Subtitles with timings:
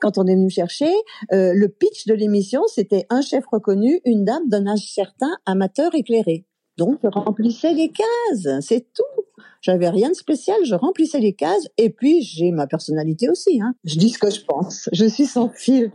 [0.00, 0.90] quand on est venu chercher,
[1.32, 5.94] euh, le pitch de l'émission, c'était un chef reconnu, une dame d'un âge certain, amateur
[5.94, 6.46] éclairé.
[6.76, 9.24] Donc, je remplissais les cases, c'est tout.
[9.60, 13.60] J'avais rien de spécial, je remplissais les cases et puis j'ai ma personnalité aussi.
[13.60, 13.74] Hein.
[13.84, 15.92] Je dis ce que je pense, je suis sans fil.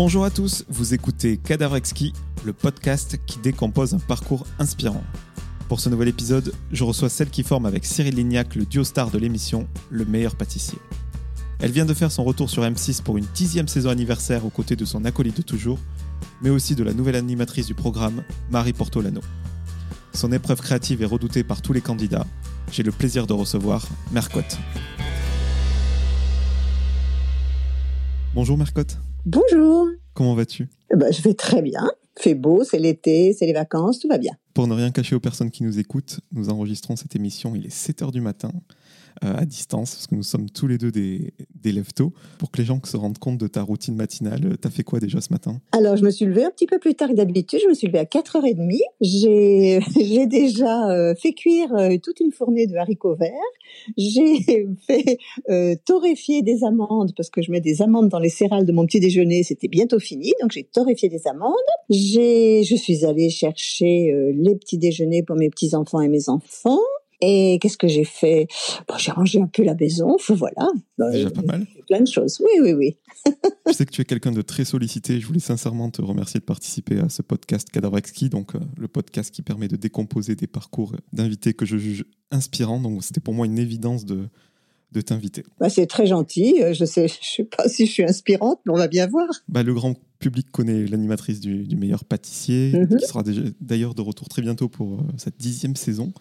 [0.00, 2.12] Bonjour à tous, vous écoutez Cadavre Exquis,
[2.44, 5.02] le podcast qui décompose un parcours inspirant.
[5.68, 9.10] Pour ce nouvel épisode, je reçois celle qui forme avec Cyril Lignac le duo star
[9.10, 10.78] de l'émission, Le meilleur pâtissier.
[11.58, 14.76] Elle vient de faire son retour sur M6 pour une dixième saison anniversaire aux côtés
[14.76, 15.80] de son acolyte de toujours,
[16.42, 19.20] mais aussi de la nouvelle animatrice du programme, Marie Portolano.
[20.14, 22.26] Son épreuve créative est redoutée par tous les candidats.
[22.70, 24.58] J'ai le plaisir de recevoir Mercotte.
[28.32, 28.96] Bonjour Mercotte.
[29.26, 29.88] Bonjour.
[30.14, 30.68] Comment vas-tu?
[30.92, 31.90] Eh ben, Je vais très bien.
[32.18, 34.32] Fait beau, c'est l'été, c'est les vacances, tout va bien.
[34.54, 37.70] Pour ne rien cacher aux personnes qui nous écoutent, nous enregistrons cette émission, il est
[37.70, 38.50] 7 h du matin.
[39.24, 41.72] Euh, à distance, parce que nous sommes tous les deux des, des.
[42.38, 45.00] Pour que les gens se rendent compte de ta routine matinale, euh, t'as fait quoi
[45.00, 45.60] déjà ce matin?
[45.72, 47.60] Alors, je me suis levée un petit peu plus tard que d'habitude.
[47.62, 48.78] Je me suis levée à 4h30.
[49.00, 51.70] J'ai, j'ai déjà euh, fait cuire
[52.02, 53.32] toute une fournée de haricots verts.
[53.96, 55.18] J'ai fait
[55.84, 59.00] torréfier des amandes, parce que je mets des amandes dans les céréales de mon petit
[59.00, 59.42] déjeuner.
[59.42, 61.54] C'était bientôt fini, donc j'ai torréfié des amandes.
[61.90, 66.78] J'ai, je suis allée chercher les petits déjeuners pour mes petits-enfants et mes enfants.
[67.20, 68.46] Et qu'est-ce que j'ai fait?
[68.86, 70.68] Bon, J'ai rangé un peu la maison, voilà.
[71.12, 71.66] Déjà pas mal.
[71.86, 72.96] Plein de choses, oui, oui, oui.
[73.66, 75.18] je sais que tu es quelqu'un de très sollicité.
[75.20, 78.88] Je voulais sincèrement te remercier de participer à ce podcast Cadavre Exquis, donc euh, le
[78.88, 82.80] podcast qui permet de décomposer des parcours d'invités que je juge inspirants.
[82.80, 84.28] Donc c'était pour moi une évidence de,
[84.92, 85.44] de t'inviter.
[85.58, 86.62] Bah, c'est très gentil.
[86.62, 89.28] Euh, je sais, je sais pas si je suis inspirante, mais on va bien voir.
[89.48, 92.98] Bah, le grand public connaît l'animatrice du, meilleur pâtissier, mhm.
[92.98, 93.22] qui sera
[93.60, 96.12] d'ailleurs de retour très bientôt pour euh, cette dixième saison.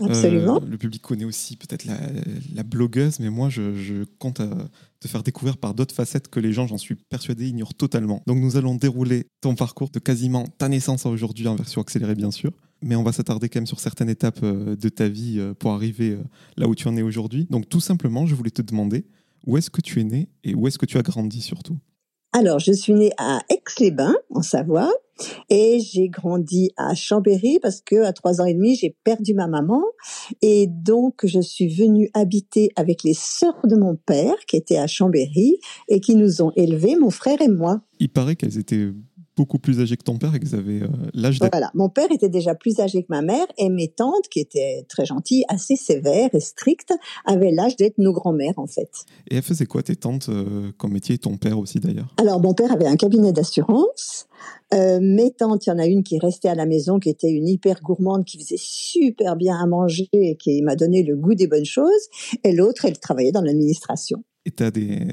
[0.00, 0.56] Absolument.
[0.62, 4.40] Euh, le public connaît aussi peut-être la, blogueuse, mais moi, je, compte
[5.00, 8.22] te faire découvrir par d'autres facettes que les gens, j'en suis persuadé, ignorent totalement.
[8.26, 12.14] Donc, nous allons dérouler ton parcours de quasiment ta naissance à aujourd'hui en version accélérée,
[12.14, 12.52] bien sûr.
[12.82, 15.72] Mais on va s'attarder quand même sur certaines étapes euh, de ta vie euh, pour
[15.72, 16.16] arriver
[16.56, 17.46] là où tu en es aujourd'hui.
[17.50, 19.04] Donc, tout simplement, je voulais te demander
[19.46, 21.78] où est-ce que tu es né et où est-ce que tu as grandi surtout?
[22.32, 24.92] Alors, je suis née à Aix-les-Bains, en Savoie,
[25.48, 29.48] et j'ai grandi à Chambéry parce que à trois ans et demi, j'ai perdu ma
[29.48, 29.82] maman,
[30.40, 34.86] et donc je suis venue habiter avec les sœurs de mon père qui étaient à
[34.86, 35.58] Chambéry
[35.88, 37.82] et qui nous ont élevés, mon frère et moi.
[37.98, 38.90] Il paraît qu'elles étaient
[39.40, 41.50] beaucoup plus âgées que ton père et qu'ils avaient euh, l'âge d'être...
[41.50, 44.84] Voilà, mon père était déjà plus âgé que ma mère et mes tantes, qui étaient
[44.86, 46.92] très gentilles, assez sévères et strictes,
[47.24, 48.90] avaient l'âge d'être nos grands-mères en fait.
[49.30, 52.14] Et elles faisaient quoi tes tantes euh, comme métier et ton père aussi d'ailleurs?
[52.18, 54.26] Alors mon père avait un cabinet d'assurance.
[54.74, 57.30] Euh, mes tantes, il y en a une qui restait à la maison, qui était
[57.30, 61.34] une hyper gourmande, qui faisait super bien à manger et qui m'a donné le goût
[61.34, 62.08] des bonnes choses.
[62.44, 64.22] Et l'autre, elle travaillait dans l'administration.
[64.46, 65.06] Et tu as des,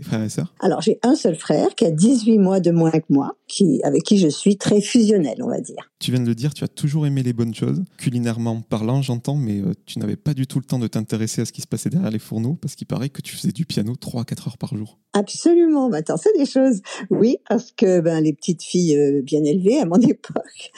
[0.00, 0.54] frères et sœurs?
[0.60, 4.02] Alors, j'ai un seul frère qui a 18 mois de moins que moi, qui, avec
[4.04, 5.90] qui je suis très fusionnelle, on va dire.
[5.98, 7.82] Tu viens de le dire, tu as toujours aimé les bonnes choses.
[7.98, 11.44] Culinairement parlant, j'entends, mais euh, tu n'avais pas du tout le temps de t'intéresser à
[11.44, 13.96] ce qui se passait derrière les fourneaux, parce qu'il paraît que tu faisais du piano
[13.96, 14.98] 3 à 4 heures par jour.
[15.12, 15.90] Absolument.
[15.92, 16.80] Attends, c'est des choses.
[17.10, 20.70] Oui, parce que ben, les petites filles euh, bien élevées, à mon époque,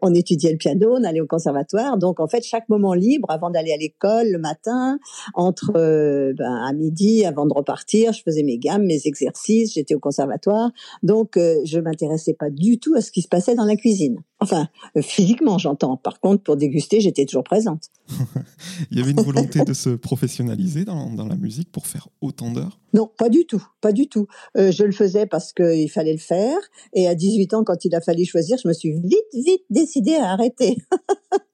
[0.00, 1.98] on étudiait le piano, on allait au conservatoire.
[1.98, 4.98] Donc, en fait, chaque moment libre, avant d'aller à l'école le matin,
[5.34, 9.94] entre euh, ben, à midi, avant de repartir, je faisais mes gammes, mes exercices, j'étais
[9.94, 10.70] au conservatoire.
[11.02, 11.97] Donc, euh, je m'intéressais
[12.38, 14.18] pas du tout à ce qui se passait dans la cuisine.
[14.40, 15.96] Enfin, euh, physiquement, j'entends.
[15.96, 17.90] Par contre, pour déguster, j'étais toujours présente.
[18.90, 22.50] Il y avait une volonté de se professionnaliser dans, dans la musique pour faire autant
[22.52, 22.78] d'heures?
[22.94, 24.26] Non, pas du tout, pas du tout.
[24.56, 26.58] Euh, je le faisais parce qu'il fallait le faire.
[26.92, 30.14] Et à 18 ans, quand il a fallu choisir, je me suis vite, vite décidée
[30.14, 30.76] à arrêter.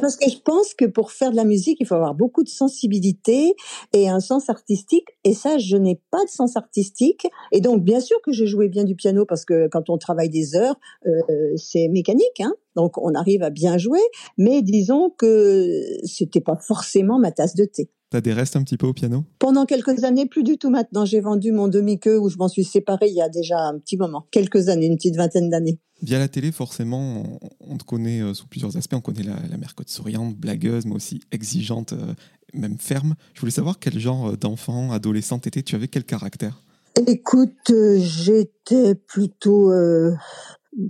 [0.00, 2.48] Parce que je pense que pour faire de la musique, il faut avoir beaucoup de
[2.48, 3.54] sensibilité
[3.92, 5.06] et un sens artistique.
[5.24, 7.26] Et ça, je n'ai pas de sens artistique.
[7.52, 10.30] Et donc, bien sûr que je jouais bien du piano parce que quand on travaille
[10.30, 10.76] des heures,
[11.06, 11.10] euh,
[11.56, 12.40] c'est mécanique.
[12.40, 14.00] Hein donc, on arrive à bien jouer.
[14.38, 17.90] Mais disons que c'était pas forcément ma tasse de thé.
[18.10, 19.24] T'as des restes un petit peu au piano?
[19.38, 21.04] Pendant quelques années, plus du tout maintenant.
[21.04, 23.96] J'ai vendu mon demi-queue où je m'en suis séparée il y a déjà un petit
[23.96, 24.26] moment.
[24.32, 25.78] Quelques années, une petite vingtaine d'années.
[26.02, 28.94] Via la télé, forcément, on, te connaît euh, sous plusieurs aspects.
[28.94, 32.14] On connaît la, la mère côte souriante, blagueuse, mais aussi exigeante, euh,
[32.52, 33.14] même ferme.
[33.32, 35.62] Je voulais savoir quel genre euh, d'enfant, adolescente étais.
[35.62, 36.64] Tu avais quel caractère?
[37.06, 39.70] Écoute, j'étais plutôt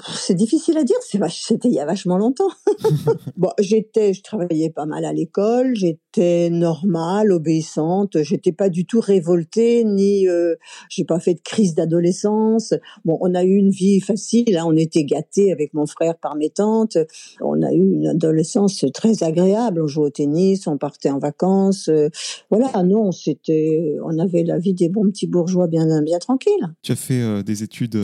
[0.06, 0.96] c'est difficile à dire,
[1.30, 2.50] c'était il y a vachement longtemps.
[3.36, 9.00] bon, j'étais, je travaillais pas mal à l'école, j'étais normale, obéissante, j'étais pas du tout
[9.00, 10.54] révoltée, ni euh,
[10.90, 12.74] j'ai pas fait de crise d'adolescence.
[13.06, 16.36] Bon, on a eu une vie facile, hein, on était gâtés avec mon frère par
[16.36, 16.98] mes tantes,
[17.40, 21.88] on a eu une adolescence très agréable, on jouait au tennis, on partait en vacances,
[21.88, 22.08] euh,
[22.50, 26.74] voilà, non, c'était, on avait la vie des bons petits bourgeois bien, bien tranquille.
[26.82, 27.98] Tu as fait euh, des études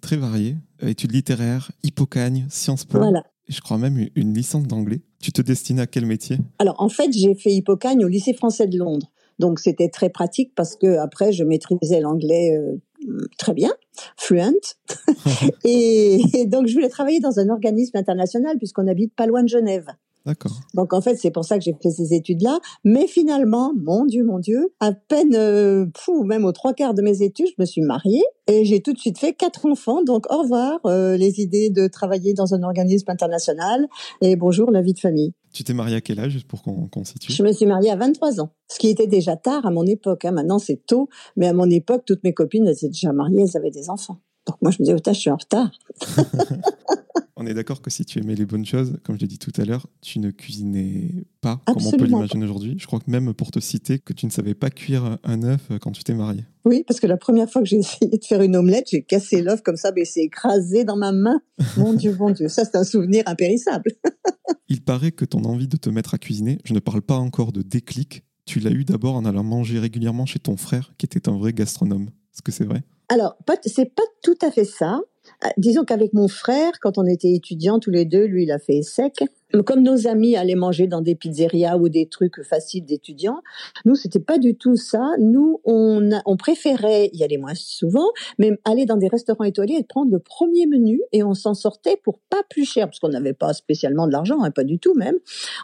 [0.00, 2.98] très variées euh, études littéraires, Hippocagne, Sciences Po.
[2.98, 3.24] Voilà.
[3.48, 5.00] Je crois même une licence d'anglais.
[5.20, 6.38] Tu te destines à quel métier?
[6.58, 9.10] Alors en fait, j'ai fait Hippocagne au lycée français de Londres.
[9.38, 13.72] Donc c'était très pratique parce que après je maîtrisais l'anglais euh, très bien,
[14.16, 14.76] fluent.
[15.64, 19.48] et, et, donc je voulais travailler dans un organisme international puisqu'on habite pas loin de
[19.48, 19.86] Genève.
[20.24, 20.52] D'accord.
[20.74, 22.60] Donc en fait, c'est pour ça que j'ai fait ces études-là.
[22.84, 25.86] Mais finalement, mon Dieu, mon Dieu, à peine, euh,
[26.24, 28.98] même aux trois quarts de mes études, je me suis mariée et j'ai tout de
[28.98, 30.02] suite fait quatre enfants.
[30.02, 33.88] Donc au revoir euh, les idées de travailler dans un organisme international
[34.20, 35.32] et bonjour la vie de famille.
[35.52, 37.32] Tu t'es mariée à quel âge, juste pour qu'on situe?
[37.32, 40.24] Je me suis mariée à 23 ans, ce qui était déjà tard à mon époque.
[40.24, 40.32] Hein.
[40.32, 43.56] Maintenant, c'est tôt, mais à mon époque, toutes mes copines, elles étaient déjà mariées, elles
[43.56, 44.18] avaient des enfants.
[44.46, 45.70] Donc moi, je me disais, oh, je suis en retard.
[47.42, 49.50] On est d'accord que si tu aimais les bonnes choses, comme je l'ai dit tout
[49.60, 52.76] à l'heure, tu ne cuisinais pas comme on peut l'imaginer aujourd'hui.
[52.78, 55.72] Je crois que même pour te citer, que tu ne savais pas cuire un œuf
[55.80, 56.44] quand tu t'es mariée.
[56.64, 59.42] Oui, parce que la première fois que j'ai essayé de faire une omelette, j'ai cassé
[59.42, 61.40] l'œuf comme ça, mais c'est écrasé dans ma main.
[61.76, 63.90] Mon Dieu, mon Dieu, ça c'est un souvenir impérissable.
[64.68, 67.50] Il paraît que ton envie de te mettre à cuisiner, je ne parle pas encore
[67.50, 71.28] de déclic, tu l'as eu d'abord en allant manger régulièrement chez ton frère, qui était
[71.28, 72.04] un vrai gastronome.
[72.32, 72.84] Est-ce que c'est vrai?
[73.08, 73.36] Alors,
[73.66, 75.00] c'est pas tout à fait ça.
[75.44, 78.58] Euh, disons qu'avec mon frère, quand on était étudiants tous les deux, lui il a
[78.58, 79.24] fait sec.
[79.66, 83.42] Comme nos amis allaient manger dans des pizzerias ou des trucs faciles d'étudiants,
[83.84, 85.10] nous c'était pas du tout ça.
[85.18, 88.08] Nous on, on préférait y aller moins souvent,
[88.38, 91.98] mais aller dans des restaurants étoilés et prendre le premier menu et on s'en sortait
[92.02, 94.94] pour pas plus cher parce qu'on n'avait pas spécialement de l'argent, hein, pas du tout
[94.94, 95.16] même.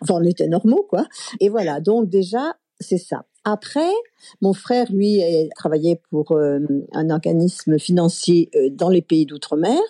[0.03, 1.07] Enfin on était normaux quoi.
[1.41, 3.25] Et voilà donc déjà c'est ça.
[3.51, 3.93] Après,
[4.43, 5.23] mon frère, lui,
[5.57, 6.59] travaillait pour euh,
[6.93, 9.81] un organisme financier euh, dans les pays d'outre-mer.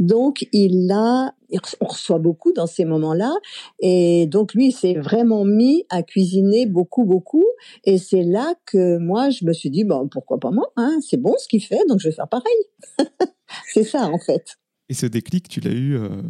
[0.00, 1.32] Donc, il a,
[1.80, 3.32] on reçoit beaucoup dans ces moments-là.
[3.78, 7.46] Et donc, lui, il s'est vraiment mis à cuisiner beaucoup, beaucoup.
[7.84, 11.20] Et c'est là que moi, je me suis dit, bon, pourquoi pas moi hein C'est
[11.20, 12.98] bon ce qu'il fait, donc je vais faire pareil.
[13.72, 14.56] c'est ça, en fait.
[14.88, 16.22] Et ce déclic, tu l'as eu euh,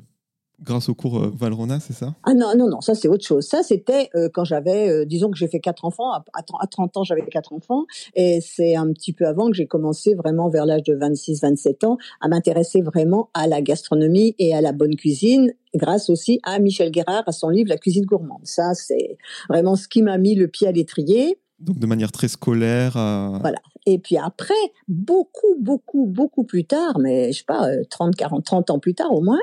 [0.63, 2.15] Grâce au cours euh, Valrona, c'est ça?
[2.25, 3.47] Ah non, non, non, ça c'est autre chose.
[3.47, 6.97] Ça c'était euh, quand j'avais, euh, disons que j'ai fait quatre enfants, à, à 30
[6.97, 10.65] ans j'avais quatre enfants, et c'est un petit peu avant que j'ai commencé vraiment vers
[10.65, 15.53] l'âge de 26-27 ans à m'intéresser vraiment à la gastronomie et à la bonne cuisine,
[15.75, 18.45] grâce aussi à Michel Guérard, à son livre La cuisine gourmande.
[18.45, 19.19] Ça c'est
[19.51, 21.39] vraiment ce qui m'a mis le pied à l'étrier.
[21.59, 22.93] Donc de manière très scolaire.
[22.93, 23.59] Voilà.
[23.89, 24.55] Et puis après,
[24.89, 29.13] beaucoup, beaucoup, beaucoup plus tard, mais je sais pas, 30, 40, 30 ans plus tard
[29.13, 29.41] au moins,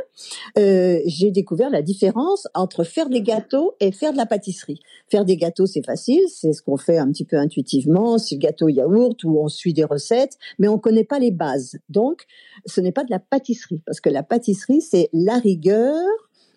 [0.58, 4.82] euh, j'ai découvert la différence entre faire des gâteaux et faire de la pâtisserie.
[5.10, 8.40] Faire des gâteaux, c'est facile, c'est ce qu'on fait un petit peu intuitivement, c'est le
[8.40, 11.78] gâteau yaourt où on suit des recettes, mais on connaît pas les bases.
[11.88, 12.26] Donc,
[12.66, 16.04] ce n'est pas de la pâtisserie, parce que la pâtisserie, c'est la rigueur,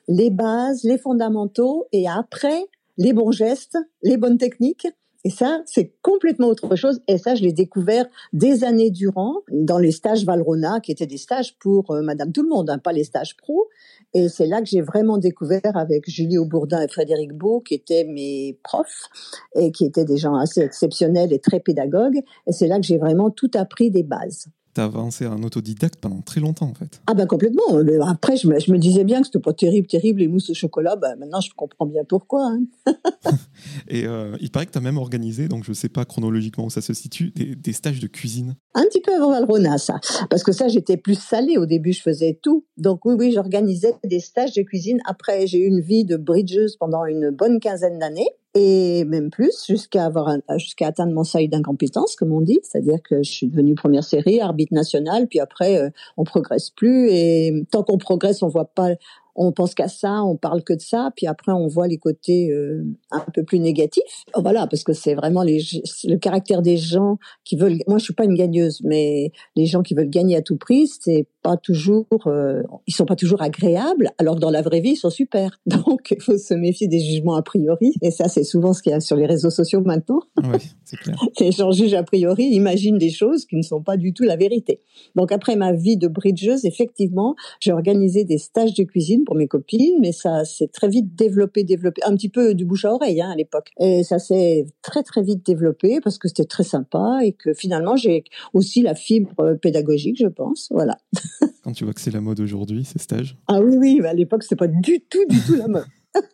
[0.08, 2.67] les bases, les fondamentaux, et après,
[2.99, 4.88] les bons gestes, les bonnes techniques
[5.25, 7.01] et ça, c'est complètement autre chose.
[7.09, 11.17] Et ça, je l'ai découvert des années durant dans les stages Valrona, qui étaient des
[11.17, 13.69] stages pour euh, Madame Tout le Monde, hein, pas les stages pro.
[14.15, 18.05] Et c'est là que j'ai vraiment découvert avec Julie Aubourdin et Frédéric Beau, qui étaient
[18.05, 19.09] mes profs
[19.55, 22.23] et qui étaient des gens assez exceptionnels et très pédagogues.
[22.47, 25.96] Et c'est là que j'ai vraiment tout appris des bases tu as avancé en autodidacte
[26.01, 27.01] pendant très longtemps, en fait.
[27.06, 27.62] Ah ben complètement.
[28.06, 30.55] Après, je me, je me disais bien que c'était pas terrible, terrible, les mousses au
[30.55, 30.96] chocolat.
[30.96, 32.46] Ben, maintenant, je comprends bien pourquoi.
[32.46, 32.93] Hein.
[33.89, 36.67] Et euh, il paraît que tu as même organisé, donc je ne sais pas chronologiquement
[36.67, 38.55] où ça se situe, des, des, stages de cuisine.
[38.74, 39.98] Un petit peu avant Valrona, ça.
[40.29, 41.56] Parce que ça, j'étais plus salée.
[41.56, 42.67] Au début, je faisais tout.
[42.77, 45.01] Donc oui, oui, j'organisais des stages de cuisine.
[45.06, 49.67] Après, j'ai eu une vie de bridgeuse pendant une bonne quinzaine d'années et même plus
[49.67, 52.58] jusqu'à avoir jusqu'à atteindre mon seuil d'incompétence comme on dit.
[52.63, 57.08] C'est-à-dire que je suis devenue première série arbitre national puis après euh, on progresse plus.
[57.10, 58.93] Et tant qu'on progresse on voit pas
[59.36, 62.50] on pense qu'à ça, on parle que de ça, puis après on voit les côtés
[62.50, 64.24] euh, un peu plus négatifs.
[64.34, 65.60] Oh, voilà, parce que c'est vraiment les,
[66.05, 67.78] le caractère des gens qui veulent.
[67.86, 70.86] Moi, je suis pas une gagneuse, mais les gens qui veulent gagner à tout prix,
[70.86, 74.90] c'est pas toujours, euh, ils sont pas toujours agréables, alors que dans la vraie vie,
[74.90, 75.60] ils sont super.
[75.66, 78.90] Donc, il faut se méfier des jugements a priori, et ça, c'est souvent ce qu'il
[78.90, 80.20] y a sur les réseaux sociaux maintenant.
[80.43, 81.16] Oui, c'est clair.
[81.40, 84.36] les gens jugent a priori, imaginent des choses qui ne sont pas du tout la
[84.36, 84.81] vérité.
[85.14, 89.49] Donc, après ma vie de bridgeuse, effectivement, j'ai organisé des stages de cuisine pour mes
[89.49, 93.21] copines, mais ça s'est très vite développé, développé, un petit peu du bouche à oreille
[93.21, 93.71] hein, à l'époque.
[93.79, 97.97] Et ça s'est très très vite développé parce que c'était très sympa et que finalement
[97.97, 100.69] j'ai aussi la fibre pédagogique, je pense.
[100.71, 100.97] Voilà.
[101.63, 104.43] Quand tu vois que c'est la mode aujourd'hui, ces stages Ah oui, oui, à l'époque
[104.45, 105.87] c'était pas du tout, du tout la mode.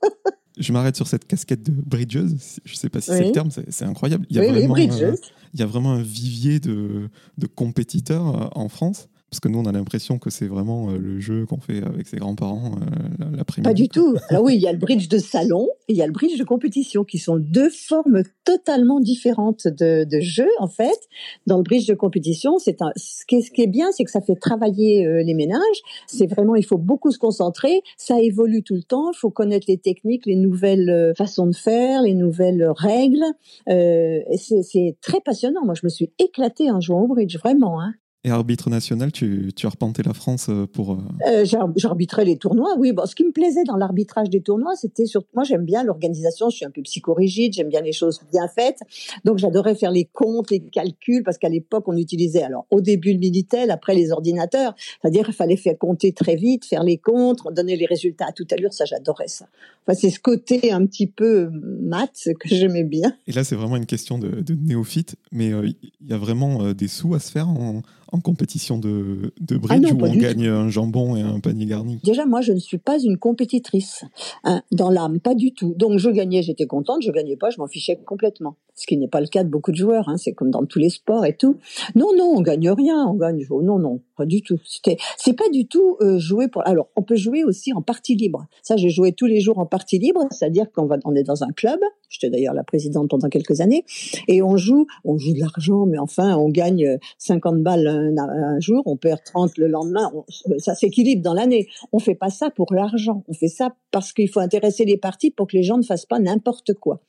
[0.58, 2.60] je m'arrête sur cette casquette de bridgeuse.
[2.64, 4.26] Je ne sais pas si c'est le terme, c'est incroyable.
[4.30, 5.14] Il y, a vraiment, euh,
[5.54, 7.08] il y a vraiment un vivier de,
[7.38, 9.08] de compétiteurs euh, en France.
[9.32, 12.06] Parce que nous, on a l'impression que c'est vraiment euh, le jeu qu'on fait avec
[12.06, 13.66] ses grands-parents euh, l'après-midi.
[13.66, 14.14] Pas du tout.
[14.28, 16.38] Alors oui, il y a le bridge de salon et il y a le bridge
[16.38, 21.08] de compétition, qui sont deux formes totalement différentes de, de jeu, en fait.
[21.46, 24.04] Dans le bridge de compétition, c'est un, ce, qui est, ce qui est bien, c'est
[24.04, 25.80] que ça fait travailler euh, les ménages.
[26.06, 27.80] C'est vraiment, il faut beaucoup se concentrer.
[27.96, 29.12] Ça évolue tout le temps.
[29.14, 33.24] Il faut connaître les techniques, les nouvelles façons de faire, les nouvelles règles.
[33.70, 35.64] Euh, c'est très passionnant.
[35.64, 37.80] Moi, je me suis éclatée en jouant au bridge, vraiment.
[37.80, 37.94] Hein.
[38.24, 40.92] Et arbitre national, tu, tu as arpenté la France euh, pour...
[40.92, 42.92] Euh, euh J'arbitrais les tournois, oui.
[42.92, 45.26] Bon, ce qui me plaisait dans l'arbitrage des tournois, c'était surtout...
[45.34, 48.78] Moi, j'aime bien l'organisation, je suis un peu psychorigide, j'aime bien les choses bien faites.
[49.24, 53.12] Donc, j'adorais faire les comptes, les calculs, parce qu'à l'époque, on utilisait, alors, au début,
[53.12, 54.76] le Minitel, après, les ordinateurs.
[55.00, 58.52] C'est-à-dire qu'il fallait faire compter très vite, faire les comptes, donner les résultats à toute
[58.52, 58.72] allure.
[58.72, 59.46] Ça, j'adorais ça.
[59.84, 63.16] Enfin, c'est ce côté un petit peu maths que j'aimais bien.
[63.26, 66.86] Et là, c'est vraiment une question de, de néophyte, mais il y a vraiment des
[66.86, 70.68] sous à se faire en en compétition de, de ah bridge où on gagne un
[70.68, 74.04] jambon et un panier garni Déjà, moi, je ne suis pas une compétitrice
[74.44, 75.74] hein, dans l'âme, pas du tout.
[75.76, 78.56] Donc, je gagnais, j'étais contente, je gagnais pas, je m'en fichais complètement.
[78.82, 80.80] Ce qui n'est pas le cas de beaucoup de joueurs, hein, c'est comme dans tous
[80.80, 81.56] les sports et tout.
[81.94, 83.46] Non, non, on gagne rien, on gagne.
[83.48, 84.58] Non, non, pas du tout.
[84.64, 86.66] C'était, c'est pas du tout euh, jouer pour.
[86.66, 88.44] Alors, on peut jouer aussi en partie libre.
[88.64, 91.44] Ça, j'ai joué tous les jours en partie libre, c'est-à-dire qu'on va, on est dans
[91.44, 91.78] un club.
[92.08, 93.84] J'étais d'ailleurs la présidente pendant quelques années,
[94.26, 98.82] et on joue, on joue de l'argent, mais enfin, on gagne 50 balles un, jour,
[98.86, 100.10] on perd 30 le lendemain,
[100.58, 101.68] ça s'équilibre dans l'année.
[101.92, 105.30] On fait pas ça pour l'argent, on fait ça parce qu'il faut intéresser les parties
[105.30, 107.00] pour que les gens ne fassent pas n'importe quoi.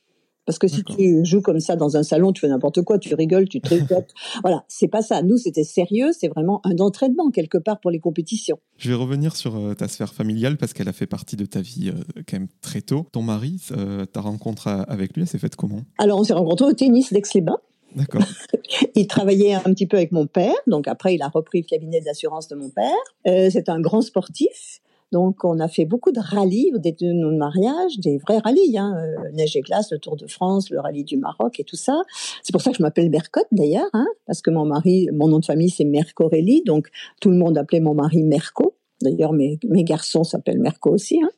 [0.46, 3.14] Parce que si tu joues comme ça dans un salon, tu fais n'importe quoi, tu
[3.14, 4.12] rigoles, tu tricotes.
[4.42, 5.22] voilà, c'est pas ça.
[5.22, 8.58] Nous, c'était sérieux, c'est vraiment un entraînement quelque part pour les compétitions.
[8.76, 11.60] Je vais revenir sur euh, ta sphère familiale parce qu'elle a fait partie de ta
[11.60, 13.06] vie euh, quand même très tôt.
[13.12, 15.82] Ton mari, euh, ta rencontre avec lui, elle s'est faite comment?
[15.98, 17.58] Alors, on s'est rencontrés au tennis d'Aix-les-Bains.
[17.94, 18.22] D'accord.
[18.94, 22.00] il travaillait un petit peu avec mon père, donc après il a repris le cabinet
[22.00, 22.90] d'assurance de mon père.
[23.26, 24.80] Euh, c'est un grand sportif.
[25.14, 28.76] Donc, on a fait beaucoup de rallyes au début de nos mariages, des vrais rallyes,
[28.76, 31.76] hein, euh, neige et glace, le Tour de France, le rallye du Maroc et tout
[31.76, 32.02] ça.
[32.42, 35.38] C'est pour ça que je m'appelle Mercotte d'ailleurs, hein, parce que mon mari, mon nom
[35.38, 36.88] de famille c'est Mercorelli, donc
[37.20, 38.74] tout le monde appelait mon mari Merco.
[39.02, 41.20] D'ailleurs, mes, garçons s'appellent Merco aussi.
[41.22, 41.28] Hein.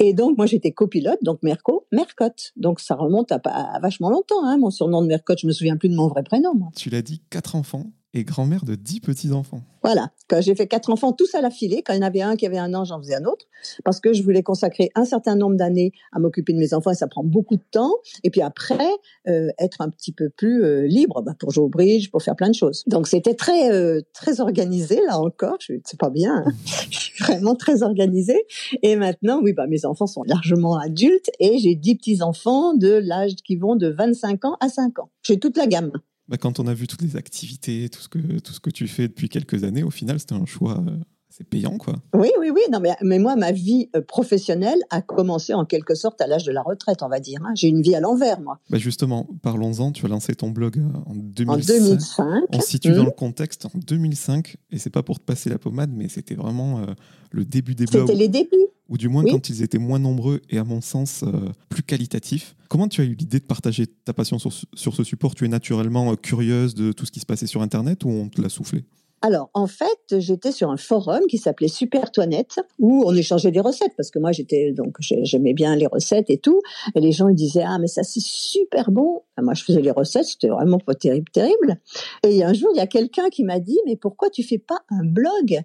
[0.00, 2.52] Et donc, moi, j'étais copilote, donc Merco, Mercotte.
[2.56, 3.40] Donc, ça remonte à,
[3.80, 5.40] vachement longtemps, mon surnom de Mercotte.
[5.40, 6.54] Je me souviens plus de mon vrai prénom.
[6.74, 9.62] Tu l'as dit, quatre enfants et grand-mère de dix petits-enfants.
[9.82, 12.20] Voilà, quand j'ai fait quatre enfants tous à la filée, quand il y en avait
[12.20, 13.46] un qui avait un an, j'en faisais un autre,
[13.84, 16.94] parce que je voulais consacrer un certain nombre d'années à m'occuper de mes enfants et
[16.94, 17.94] ça prend beaucoup de temps.
[18.24, 18.90] Et puis après,
[19.28, 22.36] euh, être un petit peu plus euh, libre bah, pour jouer au bridge, pour faire
[22.36, 22.82] plein de choses.
[22.86, 25.56] Donc c'était très euh, très organisé là encore.
[25.60, 26.52] Je c'est pas bien, hein.
[27.20, 28.46] vraiment très organisée.
[28.82, 32.92] Et maintenant, oui, bah mes enfants sont largement adultes et j'ai dix petits enfants de
[32.92, 35.10] l'âge qui vont de 25 ans à 5 ans.
[35.22, 35.92] J'ai toute la gamme.
[36.30, 38.86] Bah, quand on a vu toutes les activités, tout ce que, tout ce que tu
[38.86, 40.96] fais depuis quelques années, au final, c'était un choix euh,
[41.28, 41.96] assez payant, quoi.
[42.14, 42.60] Oui, oui, oui.
[42.70, 46.44] Non, mais, mais moi, ma vie euh, professionnelle a commencé en quelque sorte à l'âge
[46.44, 47.40] de la retraite, on va dire.
[47.44, 47.50] Hein.
[47.56, 48.60] J'ai une vie à l'envers, moi.
[48.70, 49.90] Bah justement, parlons-en.
[49.90, 51.52] Tu as lancé ton blog euh, en 2005.
[51.52, 52.26] En 2005.
[52.52, 53.06] On situe dans mmh.
[53.06, 54.56] le contexte en 2005.
[54.70, 56.86] Et c'est pas pour te passer la pommade, mais c'était vraiment
[57.32, 58.06] le début des blogs.
[58.06, 61.22] C'était les débuts ou du moins quand ils étaient moins nombreux et à mon sens
[61.22, 61.30] euh,
[61.68, 62.56] plus qualitatifs.
[62.68, 65.34] Comment tu as eu l'idée de partager ta passion sur, sur, ce support?
[65.34, 68.28] Tu es naturellement euh, curieuse de tout ce qui se passait sur Internet ou on
[68.28, 68.84] te l'a soufflé?
[69.22, 73.60] Alors, en fait, j'étais sur un forum qui s'appelait Super Toinette, où on échangeait des
[73.60, 76.62] recettes, parce que moi, j'étais donc j'aimais bien les recettes et tout.
[76.94, 79.22] Et les gens ils disaient ah mais ça c'est super bon.
[79.38, 81.76] moi, je faisais les recettes, c'était vraiment pas terrible, terrible.
[82.24, 84.78] Et un jour, il y a quelqu'un qui m'a dit mais pourquoi tu fais pas
[84.88, 85.60] un blog?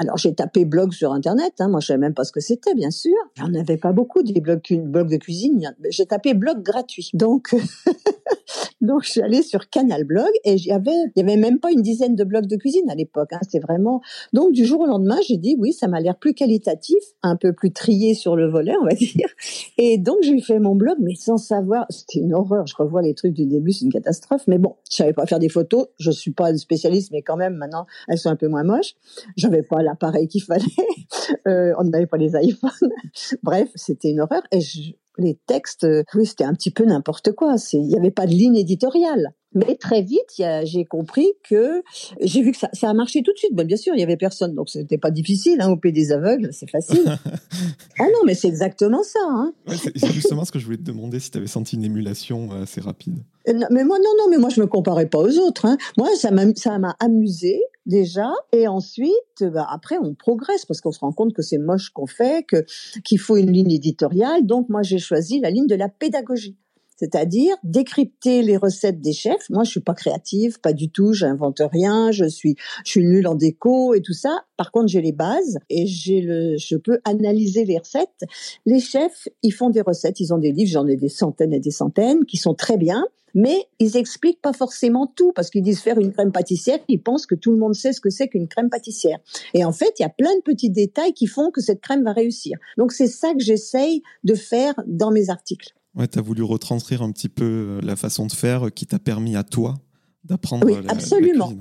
[0.00, 1.52] Alors j'ai tapé blog sur internet.
[1.58, 3.12] Hein, moi, je savais même pas ce que c'était, bien sûr.
[3.36, 5.76] Il n'y en avait pas beaucoup des blogs, de cuisine.
[5.90, 7.10] J'ai tapé blog gratuit.
[7.12, 7.54] Donc
[8.80, 11.60] donc je suis allée sur Canal Blog et il y avait il y avait même
[11.60, 13.34] pas une dizaine de blogs de cuisine à l'époque.
[13.34, 14.00] Hein, c'est vraiment.
[14.32, 17.52] Donc du jour au lendemain, j'ai dit oui, ça m'a l'air plus qualitatif, un peu
[17.52, 19.28] plus trié sur le volet, on va dire.
[19.76, 21.84] Et donc j'ai fait mon blog, mais sans savoir.
[21.90, 22.66] C'était une horreur.
[22.66, 24.44] Je revois les trucs du début, c'est une catastrophe.
[24.46, 25.88] Mais bon, je savais pas faire des photos.
[25.98, 28.94] Je suis pas une spécialiste, mais quand même maintenant elles sont un peu moins moches.
[29.36, 30.64] J'avais pas l'appareil qu'il fallait.
[31.46, 32.90] Euh, on n'avait pas les iPhones.
[33.42, 34.42] Bref, c'était une horreur.
[34.52, 34.60] Et
[35.16, 37.54] les textes, oui, c'était un petit peu n'importe quoi.
[37.72, 39.32] Il n'y avait pas de ligne éditoriale.
[39.54, 41.82] Mais très vite, j'ai compris que
[42.20, 43.54] j'ai vu que ça, a marché tout de suite.
[43.54, 45.60] bien sûr, il y avait personne, donc c'était pas difficile.
[45.60, 47.04] Hein, au pays des aveugles, c'est facile.
[47.98, 49.18] ah non, mais c'est exactement ça.
[49.28, 49.52] Hein.
[49.66, 52.62] c'est justement ce que je voulais te demander si tu avais senti une émulation euh,
[52.62, 53.18] assez rapide.
[53.48, 55.66] Euh, mais moi, non, non, mais moi, je me comparais pas aux autres.
[55.66, 55.76] Hein.
[55.98, 60.92] Moi, ça m'a, ça m'a amusé déjà, et ensuite, bah, après, on progresse parce qu'on
[60.92, 62.64] se rend compte que c'est moche qu'on fait, que
[63.02, 64.46] qu'il faut une ligne éditoriale.
[64.46, 66.56] Donc, moi, j'ai choisi la ligne de la pédagogie
[67.00, 69.48] c'est-à-dire décrypter les recettes des chefs.
[69.48, 73.26] Moi, je suis pas créative, pas du tout, j'invente rien, je suis, je suis nulle
[73.26, 74.42] en déco et tout ça.
[74.58, 78.24] Par contre, j'ai les bases et j'ai le, je peux analyser les recettes.
[78.66, 81.60] Les chefs, ils font des recettes, ils ont des livres, j'en ai des centaines et
[81.60, 83.06] des centaines, qui sont très bien.
[83.32, 87.26] Mais ils expliquent pas forcément tout parce qu'ils disent faire une crème pâtissière, ils pensent
[87.26, 89.20] que tout le monde sait ce que c'est qu'une crème pâtissière.
[89.54, 92.04] Et en fait, il y a plein de petits détails qui font que cette crème
[92.04, 92.58] va réussir.
[92.76, 95.72] Donc c'est ça que j'essaye de faire dans mes articles.
[95.94, 98.98] Ouais, tu as voulu retranscrire un petit peu euh, la façon de faire qui t'a
[98.98, 99.74] permis à toi
[100.24, 101.52] d'apprendre oui, absolument.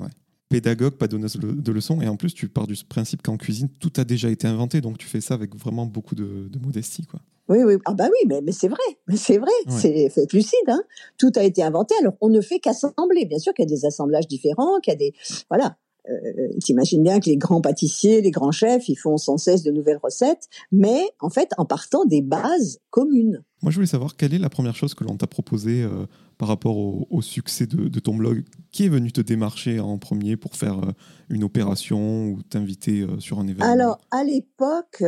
[0.50, 3.94] Pédagogue, pas donneuse de leçons, et en plus tu pars du principe qu'en cuisine tout
[3.98, 7.22] a déjà été inventé, donc tu fais ça avec vraiment beaucoup de, modestie, quoi.
[7.50, 10.82] Oui, oui, ah bah oui, mais, mais c'est vrai, mais c'est vrai, c'est lucide, hein.
[11.18, 13.26] Tout a été inventé, alors on ne fait qu'assembler.
[13.26, 15.14] Bien sûr qu'il y a des assemblages différents, qu'il y a des,
[15.50, 15.78] voilà,
[16.10, 19.72] euh, t'imagines bien que les grands pâtissiers, les grands chefs, ils font sans cesse de
[19.72, 23.44] nouvelles recettes, mais en fait en partant des bases communes.
[23.62, 26.06] Moi, je voulais savoir quelle est la première chose que l'on t'a proposée euh,
[26.38, 28.44] par rapport au, succès de, ton blog?
[28.72, 30.92] Qui est venu te démarcher en premier pour faire euh,
[31.30, 33.72] une opération ou t'inviter sur un événement?
[33.72, 35.04] Alors, à l'époque,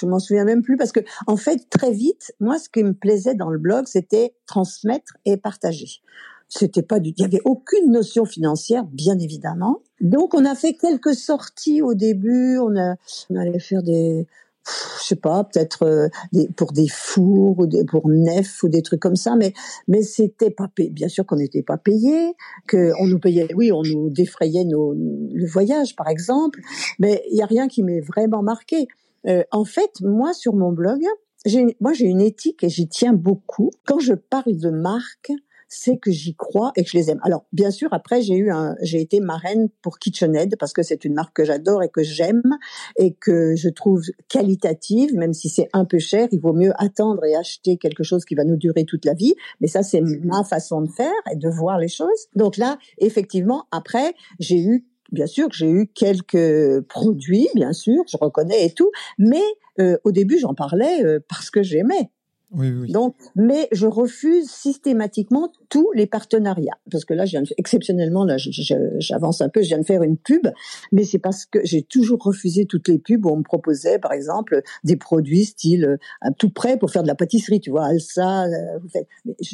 [0.00, 2.94] je m'en souviens même plus parce que, en fait, très vite, moi, ce qui me
[2.94, 6.00] plaisait dans le blog, c'était transmettre et partager.
[6.48, 9.82] C'était pas il y avait aucune notion financière, bien évidemment.
[10.00, 12.58] Donc, on a fait quelques sorties au début.
[12.58, 12.74] On
[13.36, 14.26] allait faire des,
[15.10, 19.16] sais pas, peut-être euh, pour des fours ou des, pour nef ou des trucs comme
[19.16, 19.52] ça, mais
[19.88, 20.90] mais c'était pas payé.
[20.90, 22.34] Bien sûr qu'on n'était pas payé,
[22.66, 26.60] que on nous payait, oui, on nous défrayait nos, le voyage par exemple,
[26.98, 28.88] mais il y a rien qui m'ait vraiment marqué.
[29.26, 31.00] Euh, en fait, moi sur mon blog,
[31.80, 33.70] moi j'ai une éthique et j'y tiens beaucoup.
[33.86, 35.32] Quand je parle de marque,
[35.70, 37.20] c'est que j'y crois et que je les aime.
[37.22, 41.04] Alors, bien sûr, après, j'ai eu un, j'ai été marraine pour KitchenAid parce que c'est
[41.04, 42.42] une marque que j'adore et que j'aime
[42.96, 46.26] et que je trouve qualitative, même si c'est un peu cher.
[46.32, 49.34] Il vaut mieux attendre et acheter quelque chose qui va nous durer toute la vie.
[49.60, 52.26] Mais ça, c'est ma façon de faire et de voir les choses.
[52.34, 58.02] Donc là, effectivement, après, j'ai eu bien sûr que j'ai eu quelques produits, bien sûr,
[58.08, 59.42] je reconnais et tout, mais
[59.80, 62.10] euh, au début j'en parlais euh, parce que j'aimais.
[62.52, 68.36] Donc, mais je refuse systématiquement tous les partenariats parce que là, je viens exceptionnellement là,
[68.38, 70.48] j'avance un peu, je viens de faire une pub,
[70.90, 74.12] mais c'est parce que j'ai toujours refusé toutes les pubs où on me proposait, par
[74.12, 78.46] exemple, des produits style euh, tout prêt pour faire de la pâtisserie, tu vois, Alsa.
[78.46, 78.78] Euh,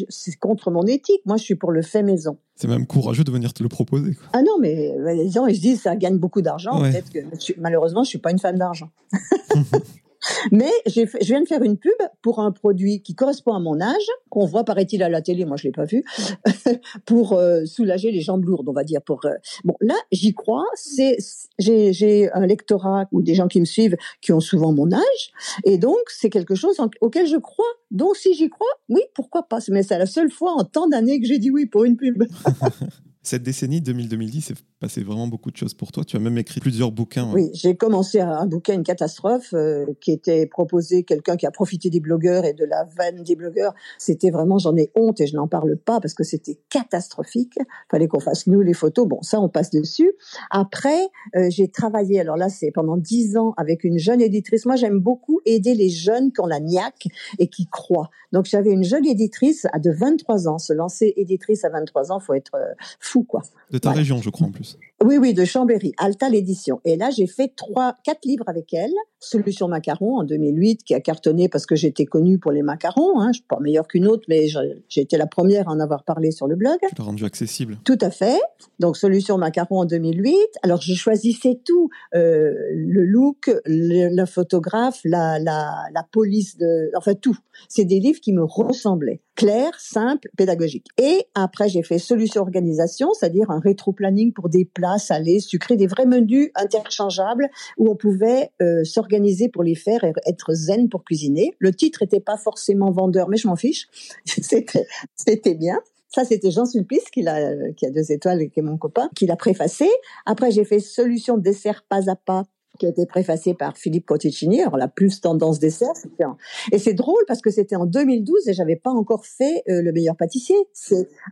[0.09, 1.21] c'est contre mon éthique.
[1.27, 2.39] Moi, je suis pour le fait maison.
[2.55, 4.15] C'est même courageux de venir te le proposer.
[4.15, 4.29] Quoi.
[4.33, 6.81] Ah non, mais les gens ils se disent ça gagne beaucoup d'argent.
[6.81, 7.19] Peut-être que
[7.59, 8.89] malheureusement, je suis pas une femme d'argent.
[10.53, 14.07] Mais je viens de faire une pub pour un produit qui correspond à mon âge,
[14.31, 16.05] qu'on voit paraît-il à la télé, moi je l'ai pas vu,
[17.07, 19.03] pour euh, soulager les jambes lourdes, on va dire.
[19.03, 19.35] Pour euh,
[19.65, 20.65] bon, là j'y crois.
[20.75, 21.17] C'est
[21.59, 25.33] j'ai un lectorat ou des gens qui me suivent qui ont souvent mon âge,
[25.65, 27.67] et donc c'est quelque chose auquel je crois.
[27.91, 29.59] Donc si j'y crois, oui, pourquoi pas?
[29.69, 32.25] Mais c'est la seule fois en tant d'années que j'ai dit oui pour une pub.
[33.27, 36.05] Cette décennie 2000-2010, c'est passé vraiment beaucoup de choses pour toi.
[36.05, 37.29] Tu as même écrit plusieurs bouquins.
[37.33, 41.91] Oui, j'ai commencé un bouquin, une catastrophe, euh, qui était proposé quelqu'un qui a profité
[41.91, 43.75] des blogueurs et de la vanne des blogueurs.
[43.99, 47.59] C'était vraiment, j'en ai honte et je n'en parle pas parce que c'était catastrophique.
[47.91, 49.09] Fallait qu'on fasse nous les photos.
[49.09, 50.13] Bon, ça, on passe dessus.
[50.53, 52.21] Après, euh, j'ai travaillé.
[52.21, 54.67] Alors là, c'est pendant dix ans avec une jeune éditrice.
[54.67, 57.09] Moi, j'aime beaucoup aider les jeunes qui ont la niaque
[57.41, 58.11] et qui croient.
[58.31, 60.59] Donc, j'avais une jeune éditrice à de 23 ans.
[60.59, 62.75] Se lancer éditrice à 23 ans, faut être euh,
[63.17, 63.43] fou quoi.
[63.71, 64.79] De ta région, je crois en plus.
[65.05, 66.81] Oui, oui, de Chambéry, Alta l'édition.
[66.85, 68.93] Et là, j'ai fait trois, quatre livres avec elle.
[69.21, 73.21] Solution macaron en 2008, qui a cartonné parce que j'étais connue pour les macarons.
[73.21, 73.29] Hein.
[73.33, 76.31] Je suis pas meilleure qu'une autre, mais j'ai été la première à en avoir parlé
[76.31, 76.79] sur le blog.
[76.81, 77.79] Tu l'as rendu accessible.
[77.85, 78.39] Tout à fait.
[78.79, 80.35] Donc Solution macaron en 2008.
[80.63, 87.15] Alors je choisissais tout, euh, le look, le, photographe, la, la, la police de, enfin
[87.15, 87.37] tout.
[87.69, 90.89] C'est des livres qui me ressemblaient, clairs, simples, pédagogiques.
[90.99, 95.87] Et après j'ai fait Solution organisation, c'est-à-dire un rétro-planning pour des plats salés, sucrés, des
[95.87, 101.05] vrais menus interchangeables où on pouvait euh, s'organiser pour les faire et être zen pour
[101.05, 101.55] cuisiner.
[101.59, 103.87] Le titre était pas forcément vendeur, mais je m'en fiche.
[104.25, 105.79] c'était, c'était bien.
[106.09, 109.11] Ça, c'était Jean Sulpice, qui a, qui a deux étoiles et qui est mon copain,
[109.15, 109.87] qui l'a préfacé.
[110.25, 112.45] Après, j'ai fait Solution dessert pas à pas
[112.79, 114.63] qui a été préfacée par Philippe Cotticini.
[114.63, 116.25] Alors la plus tendance dessert, c'était
[116.73, 119.93] et c'est drôle parce que c'était en 2012 et j'avais pas encore fait euh, le
[119.93, 120.57] meilleur pâtissier.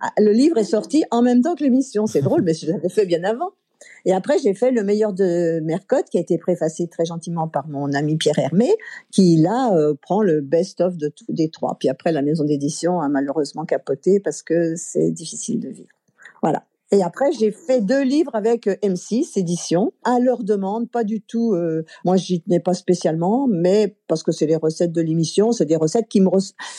[0.00, 2.06] Ah, le livre est sorti en même temps que l'émission.
[2.06, 3.50] C'est drôle, mais je l'avais fait bien avant.
[4.06, 7.66] Et après, j'ai fait le meilleur de Mercotte, qui a été préfacé très gentiment par
[7.68, 8.70] mon ami Pierre Hermé,
[9.10, 10.94] qui là euh, prend le best-of
[11.28, 11.76] des trois.
[11.78, 15.88] Puis après, la maison d'édition a malheureusement capoté parce que c'est difficile de vivre.
[16.42, 16.64] Voilà.
[16.94, 21.20] Et après, j'ai fait deux livres avec euh, M6 Édition, à leur demande, pas du
[21.20, 21.52] tout.
[21.52, 25.64] Euh, moi, j'y tenais pas spécialement, mais parce que c'est les recettes de l'émission, c'est
[25.64, 26.28] des recettes qui me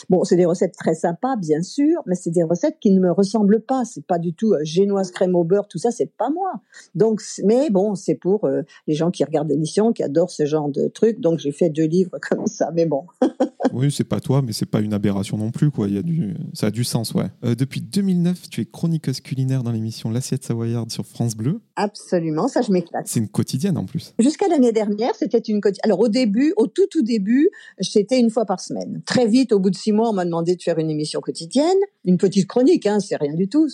[0.10, 3.12] bon, c'est des recettes très sympas, bien sûr, mais c'est des recettes qui ne me
[3.12, 3.84] ressemblent pas.
[3.84, 6.62] C'est pas du tout euh, génoise crème au beurre, tout ça, c'est pas moi.
[6.93, 10.69] Donc, mais bon, c'est pour euh, les gens qui regardent l'émission, qui adorent ce genre
[10.69, 11.19] de trucs.
[11.19, 13.04] Donc, j'ai fait deux livres comme ça, mais bon.
[13.73, 15.89] oui, c'est pas toi, mais c'est pas une aberration non plus, quoi.
[15.89, 17.28] Il y a du, ça a du sens, ouais.
[17.43, 21.61] depuis 2009, tu es chroniqueuse culinaire dans l'émission L'assiette savoyarde sur France Bleu.
[21.75, 23.07] Absolument, ça je m'éclate.
[23.07, 24.13] C'est une quotidienne en plus.
[24.19, 25.81] Jusqu'à l'année dernière, c'était une quotidienne.
[25.83, 29.01] Alors au début, au tout tout début, c'était une fois par semaine.
[29.05, 31.77] Très vite, au bout de six mois, on m'a demandé de faire une émission quotidienne,
[32.03, 33.67] une petite chronique, hein, c'est rien du tout.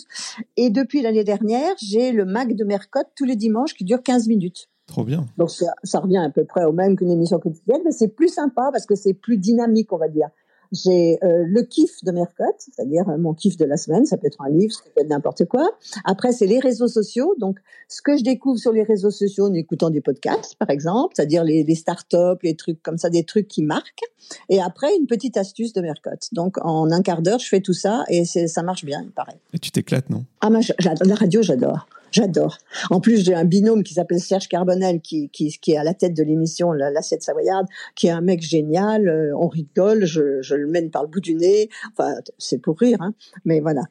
[0.56, 4.28] Et depuis l'année dernière, j'ai le Mac de Mercotte tous les dimanches qui dure 15
[4.28, 4.68] minutes.
[4.86, 5.26] Trop bien.
[5.38, 8.28] Donc ça, ça, revient à peu près au même qu'une émission quotidienne, mais c'est plus
[8.28, 10.28] sympa parce que c'est plus dynamique, on va dire.
[10.72, 14.26] J'ai euh, le kiff de Mercotte, c'est-à-dire euh, mon kiff de la semaine, ça peut
[14.26, 15.70] être un livre, ça peut être n'importe quoi.
[16.04, 17.34] Après, c'est les réseaux sociaux.
[17.38, 17.58] Donc,
[17.88, 21.44] ce que je découvre sur les réseaux sociaux en écoutant des podcasts, par exemple, c'est-à-dire
[21.44, 24.04] les, les startups, les trucs comme ça, des trucs qui marquent.
[24.48, 26.28] Et après, une petite astuce de Mercotte.
[26.32, 29.38] Donc, en un quart d'heure, je fais tout ça et ça marche bien, il paraît.
[29.52, 30.24] Et tu t'éclates, non?
[30.40, 31.86] Ah, moi, la radio, j'adore.
[32.12, 32.58] J'adore.
[32.90, 35.94] En plus, j'ai un binôme qui s'appelle Serge Carbonel, qui, qui, qui est à la
[35.94, 39.08] tête de l'émission L'Assiette Savoyarde, qui est un mec génial.
[39.08, 41.68] Euh, on rigole, je, je le mène par le bout du nez.
[41.92, 43.14] Enfin, c'est pour rire, hein.
[43.44, 43.82] Mais voilà,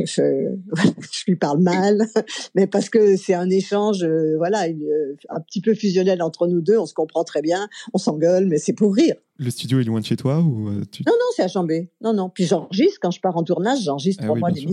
[0.00, 2.06] je, je lui parle mal,
[2.54, 6.60] mais parce que c'est un échange, euh, voilà, euh, un petit peu fusionnel entre nous
[6.60, 6.78] deux.
[6.78, 9.16] On se comprend très bien, on s'engueule, mais c'est pour rire.
[9.36, 11.02] Le studio est loin de chez toi ou tu...
[11.06, 11.90] Non, non, c'est à Chambé.
[12.00, 12.30] Non, non.
[12.30, 14.64] Puis j'enregistre quand je pars en tournage, j'enregistre ah pour moi des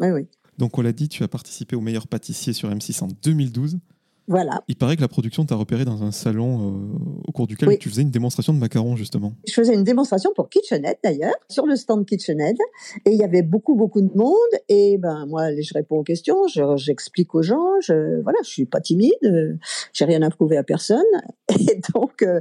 [0.00, 0.26] Oui, oui.
[0.58, 3.78] Donc on l'a dit, tu as participé au meilleur pâtissier sur M6 en 2012.
[4.26, 4.62] Voilà.
[4.68, 7.90] Il paraît que la production t'a repéré dans un salon euh, au cours duquel tu
[7.90, 9.34] faisais une démonstration de macarons, justement.
[9.46, 12.56] Je faisais une démonstration pour KitchenAid, d'ailleurs, sur le stand KitchenAid.
[13.04, 14.34] Et il y avait beaucoup, beaucoup de monde.
[14.68, 17.66] Et ben, moi, je réponds aux questions, j'explique aux gens.
[17.82, 19.12] Je, voilà, je suis pas timide.
[19.24, 19.54] Euh,
[19.92, 21.02] j'ai rien à prouver à personne.
[21.58, 22.40] Et donc, euh,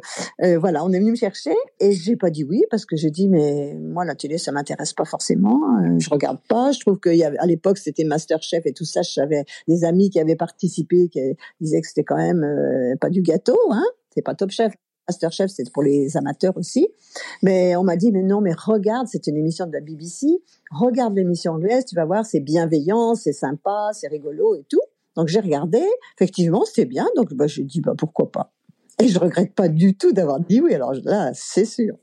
[0.59, 1.53] voilà, on est venu me chercher.
[1.81, 4.93] Et j'ai pas dit oui parce que j'ai dit, mais moi, la télé, ça m'intéresse
[4.93, 5.59] pas forcément.
[5.99, 6.71] je regarde pas.
[6.71, 9.01] Je trouve qu'à l'époque, c'était Masterchef et tout ça.
[9.01, 11.19] J'avais des amis qui avaient participé, qui
[11.59, 13.83] disaient que c'était quand même euh, pas du gâteau, hein.
[14.13, 14.73] C'est pas Top Chef.
[15.07, 16.87] Masterchef, c'est pour les amateurs aussi.
[17.41, 20.27] Mais on m'a dit, mais non, mais regarde, c'est une émission de la BBC.
[20.71, 24.79] Regarde l'émission anglaise, tu vas voir, c'est bienveillant, c'est sympa, c'est rigolo et tout.
[25.15, 25.83] Donc j'ai regardé,
[26.17, 27.07] effectivement, c'était bien.
[27.15, 28.53] Donc bah, j'ai dit, bah pourquoi pas.
[29.01, 30.73] Et je regrette pas du tout d'avoir dit oui.
[30.73, 31.95] Alors là, c'est sûr.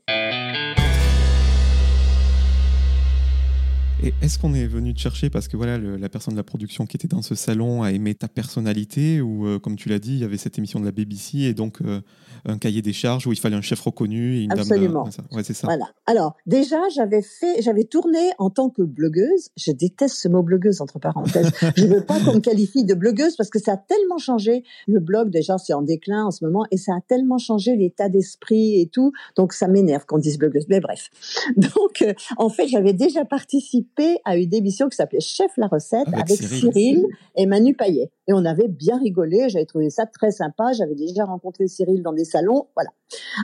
[4.03, 6.87] Et est-ce qu'on est venu te chercher parce que voilà, la personne de la production
[6.87, 10.13] qui était dans ce salon a aimé ta personnalité ou euh, comme tu l'as dit,
[10.13, 12.01] il y avait cette émission de la BBC et donc euh,
[12.45, 15.03] un cahier des charges où il fallait un chef reconnu et une Absolument.
[15.03, 15.27] dame.
[15.31, 15.67] Ouais, c'est ça.
[15.67, 15.85] Voilà.
[16.07, 19.49] Alors déjà, j'avais fait, j'avais tourné en tant que blogueuse.
[19.55, 21.51] Je déteste ce mot blogueuse entre parenthèses.
[21.77, 24.63] je veux pas qu'on me qualifie de blogueuse parce que ça a tellement changé.
[24.87, 28.09] Le blog déjà c'est en déclin en ce moment et ça a tellement changé l'état
[28.09, 29.11] d'esprit et tout.
[29.35, 30.65] Donc ça m'énerve qu'on dise blogueuse.
[30.69, 31.11] Mais bref.
[31.55, 33.90] Donc euh, en fait, j'avais déjà participé
[34.25, 37.05] à une émission qui s'appelait Chef la recette avec, Cyril.
[37.35, 38.11] et Manu Payet.
[38.27, 42.13] Et on avait bien rigolé, j'avais trouvé ça très sympa, j'avais déjà rencontré Cyril dans
[42.13, 42.89] des salons, voilà.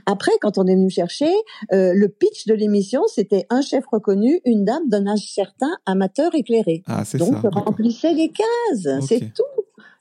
[0.06, 1.30] Après, quand on est venu me chercher,
[1.74, 6.34] euh, le pitch de l'émission, c'était un chef reconnu, une dame d'un âge certain, amateur
[6.36, 6.84] éclairé.
[6.88, 9.44] Ah, Donc, je remplissais les cases, c'est tout.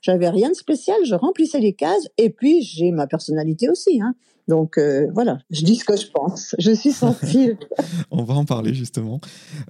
[0.01, 3.99] J'avais rien de spécial, je remplissais les cases et puis j'ai ma personnalité aussi.
[4.01, 4.13] Hein.
[4.47, 6.55] Donc euh, voilà, je dis ce que je pense.
[6.59, 7.57] Je suis sensible.
[8.11, 9.19] On va en parler justement.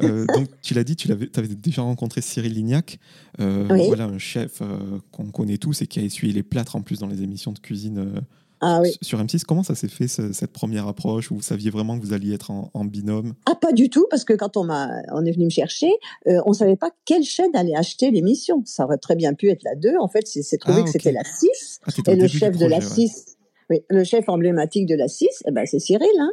[0.03, 2.99] Euh, donc tu l'as dit, tu avais déjà rencontré Cyril Lignac,
[3.39, 4.61] euh, voilà un chef
[5.11, 7.59] qu'on connaît tous et qui a essuyé les plâtres en plus dans les émissions de
[7.59, 8.21] cuisine
[8.61, 12.03] ah sur M6, comment ça s'est fait cette première approche où vous saviez vraiment que
[12.03, 13.33] vous alliez être en, binôme?
[13.45, 15.91] Ah pas du tout parce que quand on m'a on est venu me chercher,
[16.27, 18.63] euh, on savait pas quelle chaîne allait acheter l'émission.
[18.65, 19.97] Ça aurait très bien pu être la 2.
[19.99, 22.81] En fait, c'est trouvé ah, que c'était la 6 ah, et le chef de la
[22.81, 23.36] 6
[23.69, 26.31] oui, le chef emblématique de la 6, eh ben, c'est Cyril hein.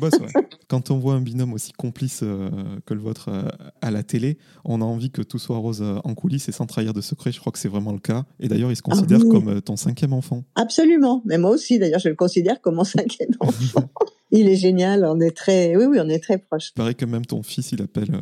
[0.00, 0.42] Boss, ouais.
[0.68, 2.50] Quand on voit un binôme aussi complice euh,
[2.86, 3.48] que le vôtre euh,
[3.80, 6.66] à la télé, on a envie que tout soit rose euh, en coulisses et sans
[6.66, 7.32] trahir de secret.
[7.32, 8.24] Je crois que c'est vraiment le cas.
[8.38, 10.44] Et d'ailleurs, il se considère ah comme ton cinquième enfant.
[10.54, 11.22] Absolument.
[11.24, 13.90] Mais moi aussi, d'ailleurs, je le considère comme mon cinquième enfant.
[14.30, 15.04] il est génial.
[15.04, 16.70] On est très, oui, oui, on est très proches.
[16.70, 18.20] Il paraît que même ton fils, il appelle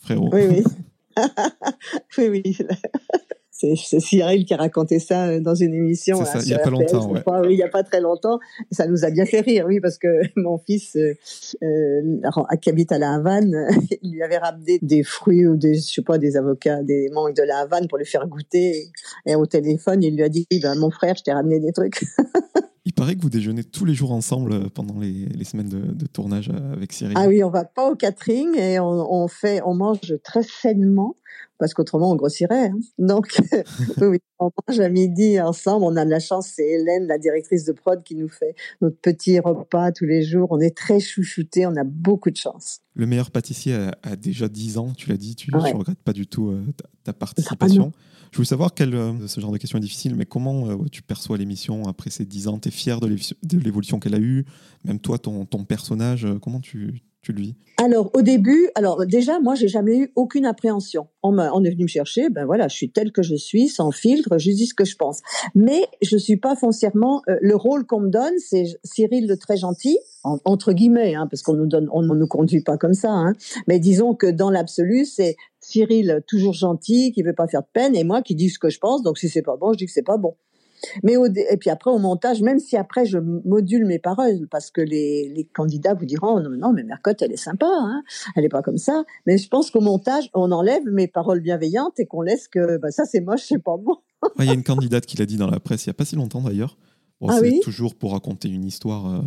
[0.00, 0.30] frérot.
[0.32, 0.64] Oui, oui.
[2.18, 2.58] oui, oui.
[3.58, 6.24] C'est Cyril qui a raconté ça euh, dans une émission.
[6.24, 7.10] Ça, il n'y a pas longtemps.
[7.10, 7.22] Ouais.
[7.40, 8.38] oui, il n'y a pas très longtemps.
[8.70, 11.14] Ça nous a bien fait rire, oui, parce que mon fils, euh,
[11.64, 13.52] euh, qui habite à la Havane,
[14.02, 17.34] il lui avait ramené des fruits ou des, je sais pas, des avocats, des mangues
[17.34, 18.92] de la Havane pour lui faire goûter.
[19.26, 22.04] Et au téléphone, il lui a dit, ben, mon frère, je t'ai ramené des trucs.
[22.88, 26.06] Il paraît que vous déjeunez tous les jours ensemble pendant les, les semaines de, de,
[26.06, 27.12] tournage avec Cyril.
[27.18, 31.14] Ah oui, on va pas au catering et on, on fait, on mange très sainement
[31.58, 32.68] parce qu'autrement on grossirait.
[32.68, 32.78] Hein.
[32.96, 33.38] Donc
[34.00, 35.84] oui, on mange à midi ensemble.
[35.84, 38.96] On a de la chance, c'est Hélène, la directrice de prod, qui nous fait notre
[38.96, 40.48] petit repas tous les jours.
[40.50, 42.80] On est très chouchoutés, on a beaucoup de chance.
[42.94, 46.26] Le meilleur pâtissier a, déjà 10 ans, tu l'as dit, tu ne regrettes pas du
[46.26, 46.64] tout euh,
[47.04, 47.92] ta, participation.
[48.30, 51.02] Je voulais savoir quel, euh, ce genre de question est difficile, mais comment euh, tu
[51.02, 52.58] perçois l'émission après ces 10 ans?
[52.58, 53.08] Tu es fier de
[53.58, 54.44] l'évolution qu'elle a eue?
[54.84, 57.54] Même toi, ton, ton personnage, comment tu, tu le vis?
[57.80, 61.08] Alors au début, alors déjà moi j'ai jamais eu aucune appréhension.
[61.22, 64.38] On, est venu me chercher, ben voilà, je suis telle que je suis, sans filtre,
[64.38, 65.20] je dis ce que je pense.
[65.54, 69.56] Mais je suis pas foncièrement euh, le rôle qu'on me donne, c'est Cyril le très
[69.56, 73.10] gentil entre guillemets, hein, parce qu'on nous on ne nous conduit pas comme ça.
[73.10, 73.32] Hein.
[73.66, 75.36] Mais disons que dans l'absolu, c'est
[75.68, 78.70] Cyril toujours gentil, qui veut pas faire de peine, et moi qui dis ce que
[78.70, 79.02] je pense.
[79.02, 80.36] Donc si c'est pas bon, je dis que c'est pas bon.
[81.02, 84.70] Mais au, et puis après au montage, même si après je module mes paroles, parce
[84.70, 88.02] que les, les candidats vous diront non, non mais Mercotte elle est sympa, hein,
[88.36, 89.04] elle est pas comme ça.
[89.26, 92.90] Mais je pense qu'au montage on enlève mes paroles bienveillantes et qu'on laisse que bah,
[92.90, 93.96] ça c'est moche, c'est pas bon.
[94.38, 96.04] Il y a une candidate qui l'a dit dans la presse il y a pas
[96.04, 96.78] si longtemps d'ailleurs.
[97.20, 99.20] Bon, ah c'est toujours pour raconter une histoire euh,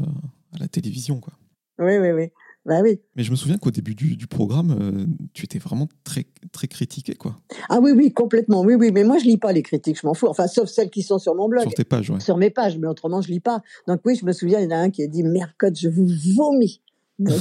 [0.55, 1.33] à la télévision quoi.
[1.79, 2.29] Oui oui oui.
[2.65, 2.99] Bah oui.
[3.15, 6.67] Mais je me souviens qu'au début du, du programme, euh, tu étais vraiment très, très
[6.67, 7.35] critiqué, quoi.
[7.69, 8.61] Ah oui, oui, complètement.
[8.61, 8.91] Oui, oui.
[8.91, 10.27] Mais moi, je lis pas les critiques, je m'en fous.
[10.27, 11.63] Enfin, sauf celles qui sont sur mon blog.
[11.63, 12.19] Sur tes pages, ouais.
[12.19, 13.61] Sur mes pages, mais autrement, je lis pas.
[13.87, 15.89] Donc oui, je me souviens, il y en a un qui a dit, Mercotte, je
[15.89, 16.81] vous vomis.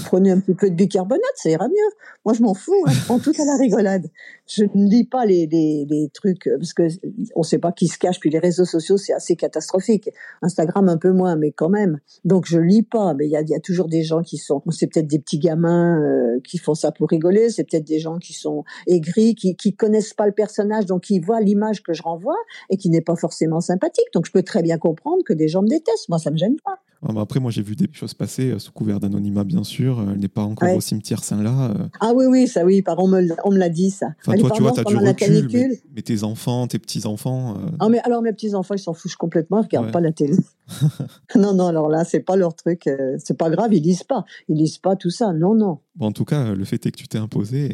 [0.05, 1.91] Prenez un petit peu de bicarbonate, ça ira mieux.
[2.25, 4.07] Moi, je m'en fous, hein, je prends tout à la rigolade.
[4.47, 6.89] Je ne lis pas les, les, les trucs, euh, parce que
[7.37, 10.11] on sait pas qui se cache, puis les réseaux sociaux, c'est assez catastrophique.
[10.43, 11.99] Instagram, un peu moins, mais quand même.
[12.25, 14.63] Donc, je lis pas, mais il y a, y a, toujours des gens qui sont,
[14.71, 18.19] c'est peut-être des petits gamins euh, qui font ça pour rigoler, c'est peut-être des gens
[18.19, 22.03] qui sont aigris, qui, qui connaissent pas le personnage, donc qui voient l'image que je
[22.03, 22.39] renvoie,
[22.71, 24.09] et qui n'est pas forcément sympathique.
[24.15, 26.09] Donc, je peux très bien comprendre que des gens me détestent.
[26.09, 26.81] Moi, ça me gêne pas.
[27.03, 30.05] Après, moi, j'ai vu des choses passer euh, sous couvert d'anonymat, bien sûr.
[30.13, 31.71] Elle n'est pas encore au cimetière Saint-La.
[31.71, 31.89] Euh.
[32.01, 32.83] Ah oui, oui, ça, oui.
[32.83, 34.09] Par on me, on me l'a dit, ça.
[34.21, 37.57] Enfin, toi, tu vois, t'as du recul, mais, mais, tes enfants, tes petits-enfants...
[37.57, 37.71] Euh.
[37.79, 39.61] Ah, mais alors, mes petits-enfants, ils s'en foutent complètement.
[39.61, 40.37] Ils regardent pas la télé.
[41.37, 42.89] non, non, alors là, c'est pas leur truc.
[43.19, 44.25] C'est pas grave, ils lisent pas.
[44.49, 45.33] Ils lisent pas tout ça.
[45.33, 45.79] Non, non.
[45.97, 47.67] Bon, en tout cas, le fait est que tu t'es imposé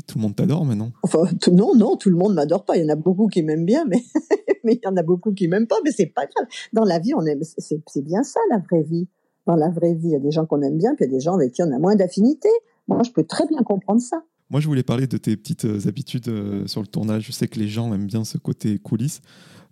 [0.00, 1.20] et tout le monde t'adore maintenant Enfin,
[1.52, 2.76] non, non, tout le monde m'adore pas.
[2.76, 4.02] Il y en a beaucoup qui m'aiment bien, mais
[4.64, 5.76] mais il y en a beaucoup qui m'aiment pas.
[5.84, 6.48] Mais c'est pas grave.
[6.72, 7.40] Dans la vie, on aime.
[7.42, 9.08] C'est bien ça la vraie vie.
[9.46, 11.14] Dans la vraie vie, il y a des gens qu'on aime bien, puis il y
[11.14, 12.48] a des gens avec qui on a moins d'affinité.
[12.88, 14.22] Moi, je peux très bien comprendre ça.
[14.50, 17.24] Moi, je voulais parler de tes petites euh, habitudes euh, sur le tournage.
[17.26, 19.20] Je sais que les gens aiment bien ce côté coulisses.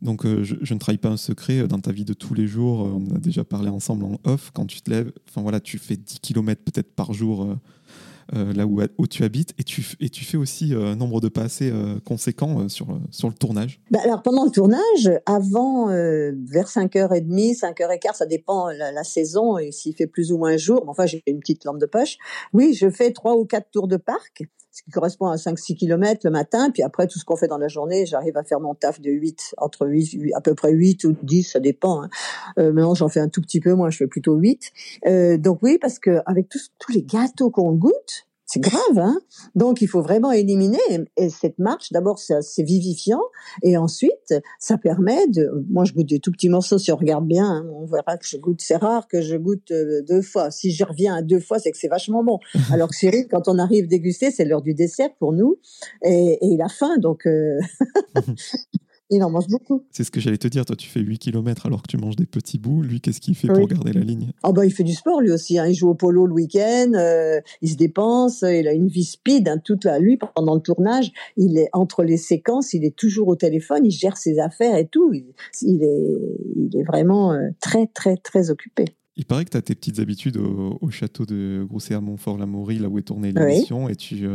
[0.03, 2.81] Donc, euh, je, ne trahis pas un secret dans ta vie de tous les jours.
[2.81, 4.53] on a déjà parlé ensemble en off.
[4.55, 7.57] Quand tu te lèves, enfin voilà, tu fais 10 km peut-être par jour
[8.33, 11.29] là où, où, tu habites, et tu, et tu fais aussi euh, un nombre de
[11.29, 13.81] pas assez euh, conséquent sur, sur le tournage.
[13.91, 19.73] Bah Alors pendant le tournage, avant, vers 5h30, 5h15, ça dépend la, la saison et
[19.73, 22.17] s'il fait plus ou moins jour, enfin j'ai une petite lampe de poche,
[22.53, 24.45] oui, je fais trois ou quatre tours de parc
[24.79, 26.71] ce qui correspond à 5-6 km le matin.
[26.71, 29.11] Puis après, tout ce qu'on fait dans la journée, j'arrive à faire mon taf de
[29.11, 32.03] 8, entre 8, à peu près 8 ou 10, ça dépend.
[32.03, 32.11] Hein.
[32.59, 34.71] Euh, maintenant, j'en fais un tout petit peu, moi, je fais plutôt 8.
[35.07, 39.21] Euh, donc oui, parce que avec tous, tous les gâteaux qu'on goûte, c'est grave, hein
[39.55, 40.79] Donc il faut vraiment éliminer
[41.19, 41.93] et cette marche.
[41.93, 43.21] D'abord, c'est vivifiant
[43.63, 45.51] et ensuite, ça permet de.
[45.69, 46.79] Moi, je goûte des tout petits morceaux.
[46.79, 48.63] Si on regarde bien, hein, on verra que je goûte.
[48.63, 50.51] C'est rare que je goûte euh, deux fois.
[50.51, 52.39] Si je reviens à deux fois, c'est que c'est vachement bon.
[52.73, 55.59] Alors que Cyril, quand on arrive déguster, c'est l'heure du dessert pour nous
[56.03, 57.27] et, et il a faim, donc.
[57.27, 57.59] Euh...
[59.11, 59.85] Il en mange beaucoup.
[59.91, 60.67] C'est ce que j'allais te dire.
[60.67, 62.83] Toi, tu fais 8 km alors que tu manges des petits bouts.
[62.83, 64.33] Lui, qu'est-ce qu'il fait pour garder la ligne?
[64.43, 65.59] Ah bah, il fait du sport lui aussi.
[65.59, 65.67] Hein.
[65.67, 66.93] Il joue au polo le week-end.
[66.95, 68.43] Euh, il se dépense.
[68.43, 69.49] Il a une vie speed.
[69.49, 72.75] Hein, toute la, lui, pendant le tournage, il est entre les séquences.
[72.75, 73.87] Il est toujours au téléphone.
[73.87, 75.13] Il gère ses affaires et tout.
[75.15, 76.19] Il, est,
[76.57, 78.85] il est vraiment euh, très, très, très occupé.
[79.17, 82.89] Il paraît que tu as tes petites habitudes au, château de Grousset à Montfort-la-Maurie, là
[82.89, 84.29] où est tournée l'émission, et tu,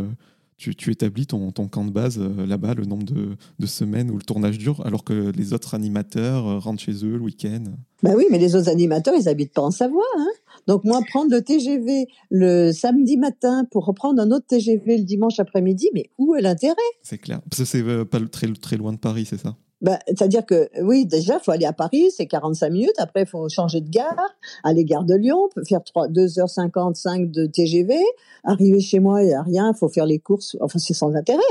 [0.72, 4.58] tu, établis ton, camp de base euh, là-bas, le nombre de, semaines où le tournage
[4.58, 7.64] dure, alors que les autres animateurs euh, rentrent chez eux le week-end.
[8.02, 10.04] Bah oui, mais les autres animateurs, ils habitent pas en Savoie.
[10.18, 10.30] Hein
[10.68, 15.40] Donc moi, prendre le TGV le samedi matin pour reprendre un autre TGV le dimanche
[15.40, 16.76] après-midi, mais où est l'intérêt?
[17.02, 17.42] C'est clair.
[17.50, 19.56] Parce que c'est euh, pas très, très loin de Paris, c'est ça?
[19.84, 22.96] Ben, C'est-à-dire que, oui, déjà, faut aller à Paris, c'est 45 minutes.
[22.98, 24.18] Après, faut changer de gare,
[24.64, 28.00] aller gare de Lyon, faire 3, 2h55 de TGV.
[28.44, 30.58] Arriver chez moi, il n'y a rien, faut faire les courses.
[30.62, 31.42] Enfin, c'est sans intérêt.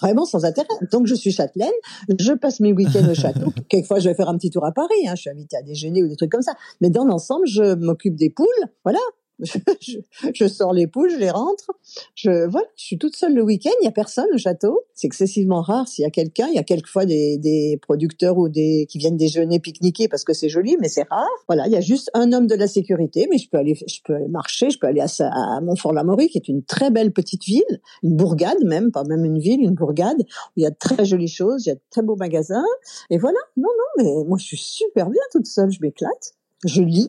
[0.00, 0.68] vraiment sans intérêt.
[0.92, 1.72] Donc je suis châtelaine,
[2.18, 3.52] je passe mes week-ends au château.
[3.68, 5.08] Quelquefois, je vais faire un petit tour à Paris.
[5.08, 6.52] Hein, je suis invitée à déjeuner ou des trucs comme ça.
[6.80, 8.46] Mais dans l'ensemble, je m'occupe des poules.
[8.84, 9.00] Voilà,
[9.80, 9.98] je,
[10.34, 11.70] je, sors les poules, je les rentre.
[12.14, 13.70] Je voilà, je suis toute seule le week-end.
[13.80, 14.82] Il y a personne au château.
[14.94, 16.48] C'est excessivement rare s'il y a quelqu'un.
[16.48, 20.32] Il y a quelquefois des, des producteurs ou des qui viennent déjeuner, pique-niquer parce que
[20.32, 21.28] c'est joli, mais c'est rare.
[21.46, 24.00] Voilà, il y a juste un homme de la sécurité, mais je peux aller, je
[24.04, 27.44] peux aller marcher, je peux aller à, à Montfort-l'Amaury, qui est une très belle petite
[27.44, 30.18] ville, une bourgade même, pas même une ville, une bourgade.
[30.20, 32.64] Où il y a de très jolies choses, il y a de très beaux magasins.
[33.10, 33.38] Et voilà.
[33.56, 35.70] Non, non, mais moi je suis super bien toute seule.
[35.70, 36.34] Je m'éclate.
[36.64, 37.08] Je lis,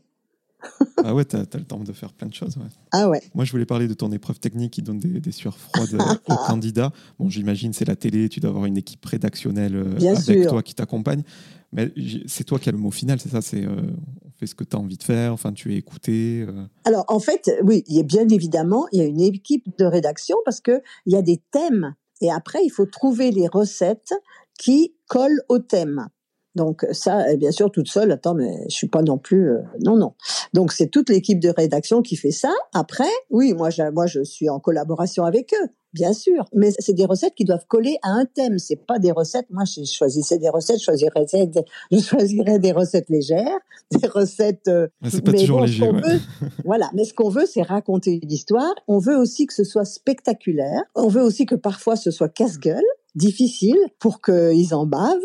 [1.04, 2.56] ah ouais, t'as as le temps de faire plein de choses.
[2.92, 3.22] Ah ouais.
[3.34, 5.96] Moi, je voulais parler de ton épreuve technique qui donne des, des sueurs froides
[6.28, 6.92] aux candidats.
[7.18, 10.74] Bon, j'imagine, c'est la télé, tu dois avoir une équipe rédactionnelle euh, avec toi qui
[10.74, 11.22] t'accompagne.
[11.72, 11.92] Mais
[12.26, 13.42] c'est toi qui as le mot final, c'est ça?
[13.42, 13.80] C'est euh,
[14.26, 16.44] on fait ce que tu as envie de faire, enfin, tu es écouté.
[16.48, 16.64] Euh.
[16.84, 19.84] Alors, en fait, oui, il y a bien évidemment, il y a une équipe de
[19.84, 21.94] rédaction parce qu'il y a des thèmes.
[22.20, 24.12] Et après, il faut trouver les recettes
[24.58, 26.08] qui collent au thème.
[26.56, 28.10] Donc ça, bien sûr, toute seule.
[28.10, 29.50] Attends, mais je suis pas non plus.
[29.50, 30.14] Euh, non, non.
[30.52, 32.52] Donc c'est toute l'équipe de rédaction qui fait ça.
[32.74, 36.46] Après, oui, moi, je, moi, je suis en collaboration avec eux, bien sûr.
[36.52, 38.58] Mais c'est des recettes qui doivent coller à un thème.
[38.58, 39.46] C'est pas des recettes.
[39.50, 40.80] Moi, je choisissais des recettes.
[40.80, 41.24] Je choisirais,
[41.92, 43.58] je choisirais des recettes légères,
[43.92, 44.66] des recettes.
[44.66, 45.88] Euh, c'est pas toujours léger.
[46.64, 46.90] voilà.
[46.94, 48.74] Mais ce qu'on veut, c'est raconter une histoire.
[48.88, 50.82] On veut aussi que ce soit spectaculaire.
[50.96, 52.82] On veut aussi que parfois ce soit casse-gueule
[53.14, 55.18] difficile pour qu'ils en bavent.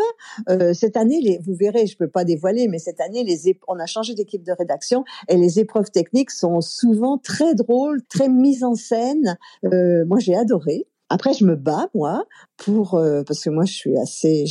[0.50, 3.80] Euh, cette année, les, vous verrez, je peux pas dévoiler, mais cette année, les on
[3.80, 8.64] a changé d'équipe de rédaction et les épreuves techniques sont souvent très drôles, très mises
[8.64, 9.38] en scène.
[9.66, 10.88] Euh, moi, j'ai adoré.
[11.10, 12.26] Après, je me bats moi
[12.58, 14.46] pour euh, parce que moi je suis assez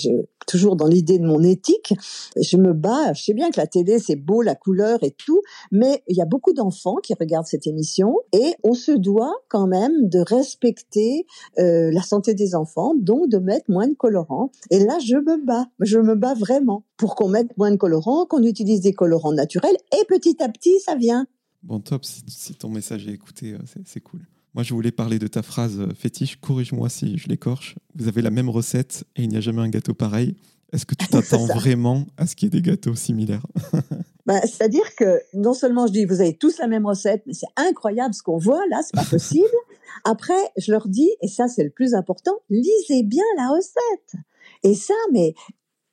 [0.47, 1.95] toujours dans l'idée de mon éthique.
[2.41, 3.13] Je me bats.
[3.13, 6.23] Je sais bien que la télé c'est beau, la couleur et tout, mais il y
[6.23, 11.27] a beaucoup d'enfants qui regardent cette émission et on se doit quand même de respecter
[11.59, 14.51] euh, la santé des enfants, donc de mettre moins de colorants.
[14.71, 15.67] Et là, je me bats.
[15.81, 19.77] Je me bats vraiment pour qu'on mette moins de colorants, qu'on utilise des colorants naturels
[19.93, 21.27] et petit à petit ça vient.
[21.63, 24.21] Bon top, si, ton message est écouté, euh, c'est cool.
[24.55, 26.37] Moi, je voulais parler de ta phrase euh, fétiche.
[26.41, 27.75] Corrige-moi si je l'écorche.
[27.97, 30.37] Vous avez la même recette et il n'y a jamais un gâteau pareil.
[30.73, 33.47] Est-ce que tu t'attends vraiment à ce qu'il y ait des gâteaux similaires?
[34.27, 37.47] Bah, C'est-à-dire que non seulement je dis vous avez tous la même recette, mais c'est
[37.57, 39.45] incroyable ce qu'on voit là, c'est pas possible.
[40.05, 44.23] Après, je leur dis, et ça c'est le plus important, lisez bien la recette.
[44.63, 45.35] Et ça, mais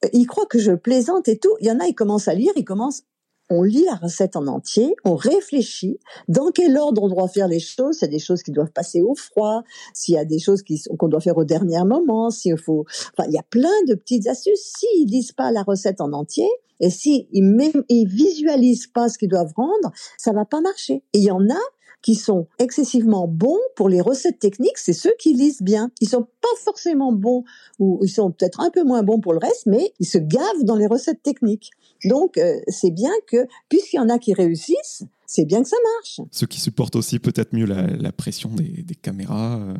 [0.05, 1.53] euh, ils croient que je plaisante et tout.
[1.59, 3.03] Il y en a, ils commencent à lire, ils commencent
[3.51, 7.59] on lit la recette en entier, on réfléchit dans quel ordre on doit faire les
[7.59, 7.97] choses.
[7.99, 10.63] C'est des choses qui doivent passer au froid, s'il y a des choses
[10.97, 12.85] qu'on doit faire au dernier moment, s'il faut.
[13.17, 14.73] Enfin, il y a plein de petites astuces.
[14.77, 16.47] S'ils lisent pas la recette en entier,
[16.79, 21.03] et s'ils ils visualisent pas ce qu'ils doivent rendre, ça va pas marcher.
[21.13, 21.61] Et il y en a
[22.01, 25.91] qui sont excessivement bons pour les recettes techniques, c'est ceux qui lisent bien.
[26.01, 27.43] Ils sont pas forcément bons
[27.79, 30.63] ou ils sont peut-être un peu moins bons pour le reste, mais ils se gavent
[30.63, 31.71] dans les recettes techniques.
[32.05, 35.77] Donc euh, c'est bien que puisqu'il y en a qui réussissent, c'est bien que ça
[35.97, 36.21] marche.
[36.31, 39.59] Ceux qui supportent aussi peut-être mieux la, pression des, caméras.
[39.59, 39.73] Euh,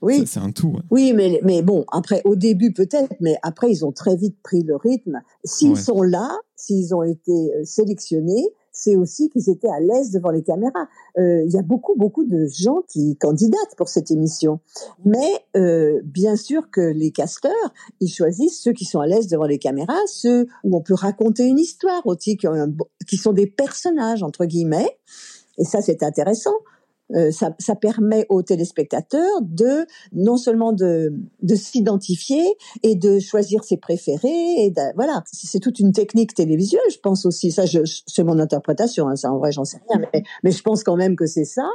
[0.00, 0.76] oui, c'est un tout.
[0.90, 4.62] Oui, mais mais bon, après au début peut-être, mais après ils ont très vite pris
[4.62, 5.20] le rythme.
[5.44, 10.30] S'ils sont là, s'ils ont été euh, sélectionnés, c'est aussi qu'ils étaient à l'aise devant
[10.30, 10.88] les caméras.
[11.18, 14.60] Euh, il y a beaucoup, beaucoup de gens qui candidatent pour cette émission.
[15.04, 17.52] Mais euh, bien sûr que les casteurs,
[18.00, 21.46] ils choisissent ceux qui sont à l'aise devant les caméras, ceux où on peut raconter
[21.46, 22.46] une histoire aussi, qui,
[23.08, 24.96] qui sont des personnages, entre guillemets.
[25.58, 26.54] Et ça, c'est intéressant.
[27.14, 32.44] Euh, ça, ça, permet aux téléspectateurs de non seulement de, de s'identifier
[32.82, 35.24] et de choisir ses préférés et voilà.
[35.32, 37.50] C'est toute une technique télévisuelle je pense aussi.
[37.50, 37.64] Ça
[38.06, 40.02] c'est mon interprétation hein, ça en vrai j'en sais rien
[40.42, 41.68] mais je pense quand même que c'est ça.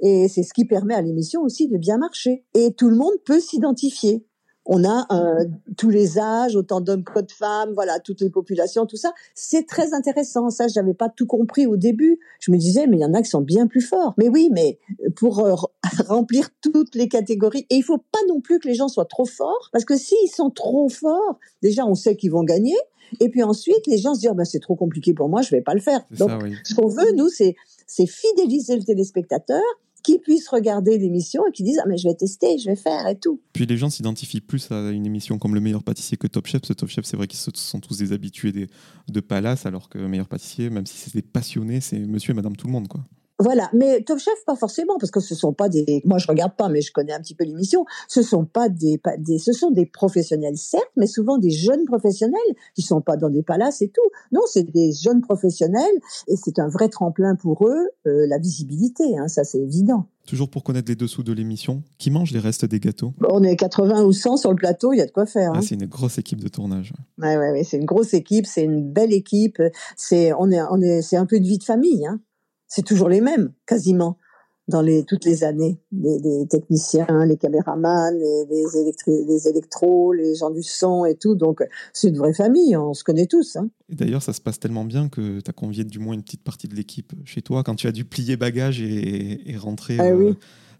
[0.00, 2.44] Et c'est ce qui permet à l'émission aussi de bien marcher.
[2.54, 4.26] Et tout le monde peut s'identifier
[4.64, 5.44] on a euh,
[5.76, 9.12] tous les âges, autant d'hommes que de femmes, voilà, toutes les populations, tout ça.
[9.34, 10.50] C'est très intéressant.
[10.50, 12.20] Ça, je n'avais pas tout compris au début.
[12.40, 14.14] Je me disais, mais il y en a qui sont bien plus forts.
[14.18, 14.78] Mais oui, mais
[15.16, 15.54] pour euh,
[16.08, 19.26] remplir toutes les catégories, et il faut pas non plus que les gens soient trop
[19.26, 22.76] forts, parce que s'ils sont trop forts, déjà, on sait qu'ils vont gagner.
[23.20, 25.50] Et puis ensuite, les gens se disent, oh, ben, c'est trop compliqué pour moi, je
[25.50, 26.00] vais pas le faire.
[26.12, 26.30] Donc,
[26.64, 29.60] ce qu'on veut, nous, c'est, c'est fidéliser le téléspectateur
[30.02, 33.06] qui puissent regarder l'émission et qui disent ah mais je vais tester, je vais faire
[33.06, 33.40] et tout.
[33.52, 36.62] Puis les gens s'identifient plus à une émission comme Le Meilleur Pâtissier que Top Chef.
[36.64, 40.28] Ce Top Chef, c'est vrai qu'ils sont tous des habitués de Palace, alors que Meilleur
[40.28, 43.04] Pâtissier, même si c'est des passionnés, c'est Monsieur et Madame tout le monde quoi.
[43.38, 46.02] Voilà, mais Top Chef pas forcément parce que ce sont pas des.
[46.04, 47.84] Moi je regarde pas, mais je connais un petit peu l'émission.
[48.08, 51.84] Ce sont pas des, pas des, ce sont des professionnels certes, mais souvent des jeunes
[51.84, 52.38] professionnels
[52.74, 54.08] qui sont pas dans des palaces et tout.
[54.30, 55.82] Non, c'est des jeunes professionnels
[56.28, 59.18] et c'est un vrai tremplin pour eux euh, la visibilité.
[59.18, 60.06] Hein, ça c'est évident.
[60.26, 63.12] Toujours pour connaître les dessous de l'émission, qui mange les restes des gâteaux?
[63.28, 65.50] On est 80 ou 100 sur le plateau, il y a de quoi faire.
[65.52, 65.62] Ah, hein.
[65.62, 66.92] c'est une grosse équipe de tournage.
[67.18, 69.60] Ouais, ouais, ouais, c'est une grosse équipe, c'est une belle équipe.
[69.96, 72.06] C'est, on est, on est, c'est un peu de vie de famille.
[72.06, 72.20] Hein.
[72.74, 74.16] C'est toujours les mêmes, quasiment,
[74.66, 75.78] dans les toutes les années.
[75.92, 81.14] Les, les techniciens, les caméramans, les, les, électri- les électros, les gens du son et
[81.16, 81.34] tout.
[81.34, 81.62] Donc,
[81.92, 82.74] c'est une vraie famille.
[82.76, 83.56] On se connaît tous.
[83.56, 83.68] Hein.
[83.90, 86.44] Et d'ailleurs, ça se passe tellement bien que tu as convié du moins une petite
[86.44, 90.14] partie de l'équipe chez toi quand tu as dû plier bagages et, et rentrer Ah
[90.14, 90.34] oui.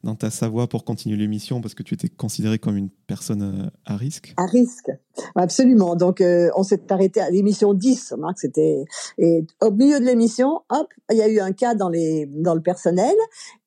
[0.05, 3.71] Dans ta Savoie pour continuer l'émission parce que tu étais considéré comme une personne euh,
[3.85, 4.35] à risque?
[4.37, 4.91] À risque.
[5.35, 5.95] Absolument.
[5.95, 8.15] Donc, euh, on s'est arrêté à l'émission 10.
[8.19, 8.85] Marc, c'était,
[9.19, 12.55] et au milieu de l'émission, hop, il y a eu un cas dans les, dans
[12.55, 13.15] le personnel.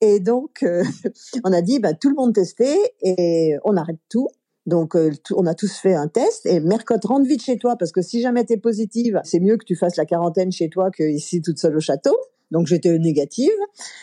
[0.01, 0.83] Et donc, euh,
[1.43, 4.27] on a dit, bah, tout le monde testé et on arrête tout.
[4.65, 4.97] Donc,
[5.35, 8.19] on a tous fait un test et Mercotte, rentre vite chez toi parce que si
[8.19, 11.59] jamais t'es positive, c'est mieux que tu fasses la quarantaine chez toi que ici toute
[11.59, 12.17] seule au château.
[12.51, 13.51] Donc, j'étais négative.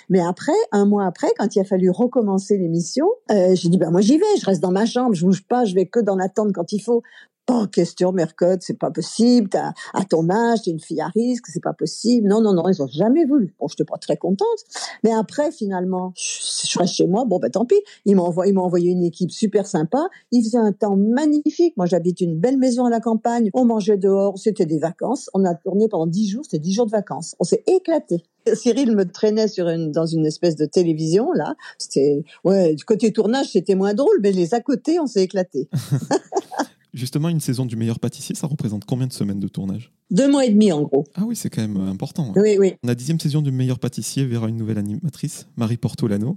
[0.09, 3.91] Mais après, un mois après, quand il a fallu recommencer l'émission, euh, j'ai dit, bah,
[3.91, 6.17] moi, j'y vais, je reste dans ma chambre, je bouge pas, je vais que dans
[6.17, 7.03] l'attente quand il faut.
[7.45, 9.51] Pas question, Mercotte, c'est pas possible.
[9.95, 12.29] À ton âge, t'es une fille à risque, c'est pas possible.
[12.29, 13.53] Non, non, non, ils ont jamais voulu.
[13.59, 14.47] Bon, j'étais pas très contente.
[15.03, 17.25] Mais après, finalement, je, reste chez moi.
[17.25, 17.83] Bon, ben tant pis.
[18.05, 20.07] Ils m'ont envoyé, ils m'ont envoyé une équipe super sympa.
[20.31, 21.77] Il faisait un temps magnifique.
[21.77, 23.51] Moi, j'habite une belle maison à la campagne.
[23.55, 24.39] On mangeait dehors.
[24.39, 25.29] C'était des vacances.
[25.35, 26.45] On a tourné pendant dix jours.
[26.45, 27.35] C'était dix jours de vacances.
[27.41, 28.23] On s'est éclaté.
[28.55, 31.55] Cyril me traînait sur une, dans une espèce de télévision, là.
[31.79, 35.69] C'était, ouais, du côté tournage, c'était moins drôle, mais les à côté, on s'est éclaté.
[36.95, 39.91] Justement, une saison du meilleur pâtissier, ça représente combien de semaines de tournage?
[40.11, 41.05] Deux mois et demi, en gros.
[41.15, 42.27] Ah oui, c'est quand même euh, important.
[42.37, 42.41] hein.
[42.41, 42.75] Oui, oui.
[42.85, 46.37] La dixième saison du meilleur pâtissier verra une nouvelle animatrice, Marie Portolano.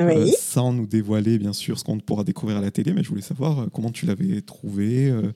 [0.00, 0.06] Oui.
[0.16, 3.08] Euh, sans nous dévoiler, bien sûr, ce qu'on pourra découvrir à la télé, mais je
[3.08, 5.08] voulais savoir euh, comment tu l'avais trouvée.
[5.10, 5.30] euh,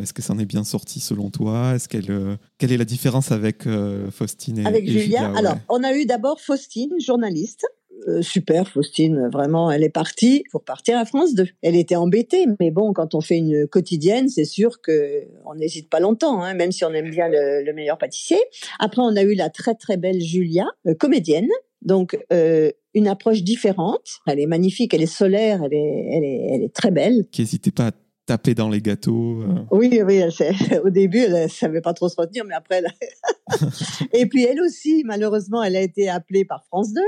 [0.00, 1.74] Est-ce que ça en est bien sorti selon toi?
[1.74, 5.30] Est-ce qu'elle, euh, Quelle est la différence avec euh, Faustine et, Avec et Julia.
[5.30, 5.38] ouais.
[5.38, 7.66] Alors, on a eu d'abord Faustine, journaliste.
[8.08, 11.46] Euh, super, Faustine, vraiment, elle est partie pour partir à France 2.
[11.62, 15.88] Elle était embêtée, mais bon, quand on fait une quotidienne, c'est sûr que on n'hésite
[15.88, 18.38] pas longtemps, hein, même si on aime bien le, le meilleur pâtissier.
[18.78, 21.48] Après, on a eu la très très belle Julia, euh, comédienne.
[21.82, 24.18] Donc, euh, une approche différente.
[24.26, 27.24] Elle est magnifique, elle est solaire, elle est, elle est, elle est très belle.
[27.30, 27.92] Qui n'hésitait pas à
[28.26, 29.42] taper dans les gâteaux.
[29.42, 29.64] euh.
[29.70, 33.68] Oui, oui, elle au début, elle ne savait pas trop se retenir, mais après, elle...
[34.12, 37.00] et puis elle aussi, malheureusement, elle a été appelée par France 2,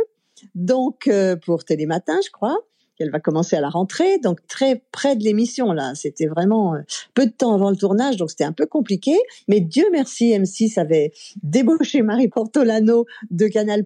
[0.54, 2.58] donc euh, pour Télématin, je crois,
[2.96, 5.94] qu'elle va commencer à la rentrée, donc très près de l'émission là.
[5.94, 6.80] C'était vraiment euh,
[7.14, 9.16] peu de temps avant le tournage, donc c'était un peu compliqué.
[9.48, 11.12] Mais Dieu merci, M6 avait
[11.42, 13.84] débauché Marie Portolano de Canal+,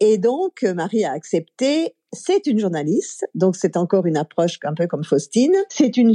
[0.00, 1.94] et donc Marie a accepté.
[2.12, 5.54] C'est une journaliste, donc c'est encore une approche un peu comme Faustine.
[5.68, 6.14] C'est une,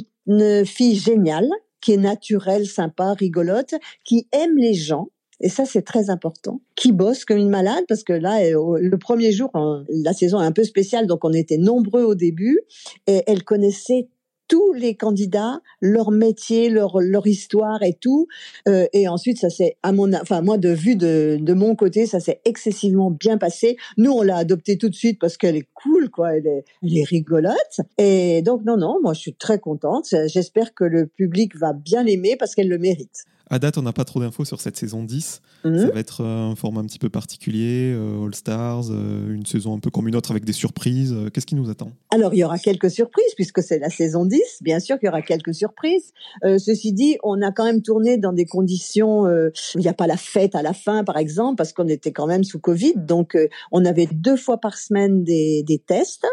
[0.65, 1.49] fille géniale
[1.81, 3.73] qui est naturelle, sympa, rigolote,
[4.05, 5.09] qui aime les gens.
[5.39, 6.61] Et ça, c'est très important.
[6.75, 9.49] Qui bosse comme une malade, parce que là, le premier jour,
[9.89, 12.59] la saison est un peu spéciale, donc on était nombreux au début,
[13.07, 14.07] et elle connaissait
[14.51, 18.27] tous les candidats, leur métier, leur leur histoire et tout.
[18.67, 22.05] Euh, et ensuite, ça s'est, à mon, enfin moi de vue de de mon côté,
[22.05, 23.77] ça s'est excessivement bien passé.
[23.95, 26.35] Nous, on l'a adoptée tout de suite parce qu'elle est cool, quoi.
[26.35, 27.79] Elle est, elle est rigolote.
[27.97, 30.13] Et donc non, non, moi je suis très contente.
[30.27, 33.23] J'espère que le public va bien l'aimer parce qu'elle le mérite.
[33.51, 35.41] À date, on n'a pas trop d'infos sur cette saison 10.
[35.65, 35.77] Mhm.
[35.77, 39.45] Ça va être euh, un format un petit peu particulier, euh, All Stars, euh, une
[39.45, 41.13] saison un peu comme une autre avec des surprises.
[41.33, 41.91] Qu'est-ce qui nous attend?
[42.11, 44.39] Alors, il y aura quelques surprises, puisque c'est la saison 10.
[44.61, 46.13] Bien sûr qu'il y aura quelques surprises.
[46.45, 49.93] Euh, ceci dit, on a quand même tourné dans des conditions où il n'y a
[49.93, 52.93] pas la fête à la fin, par exemple, parce qu'on était quand même sous Covid.
[52.95, 53.37] Donc,
[53.73, 56.25] on avait deux fois par semaine des, des tests.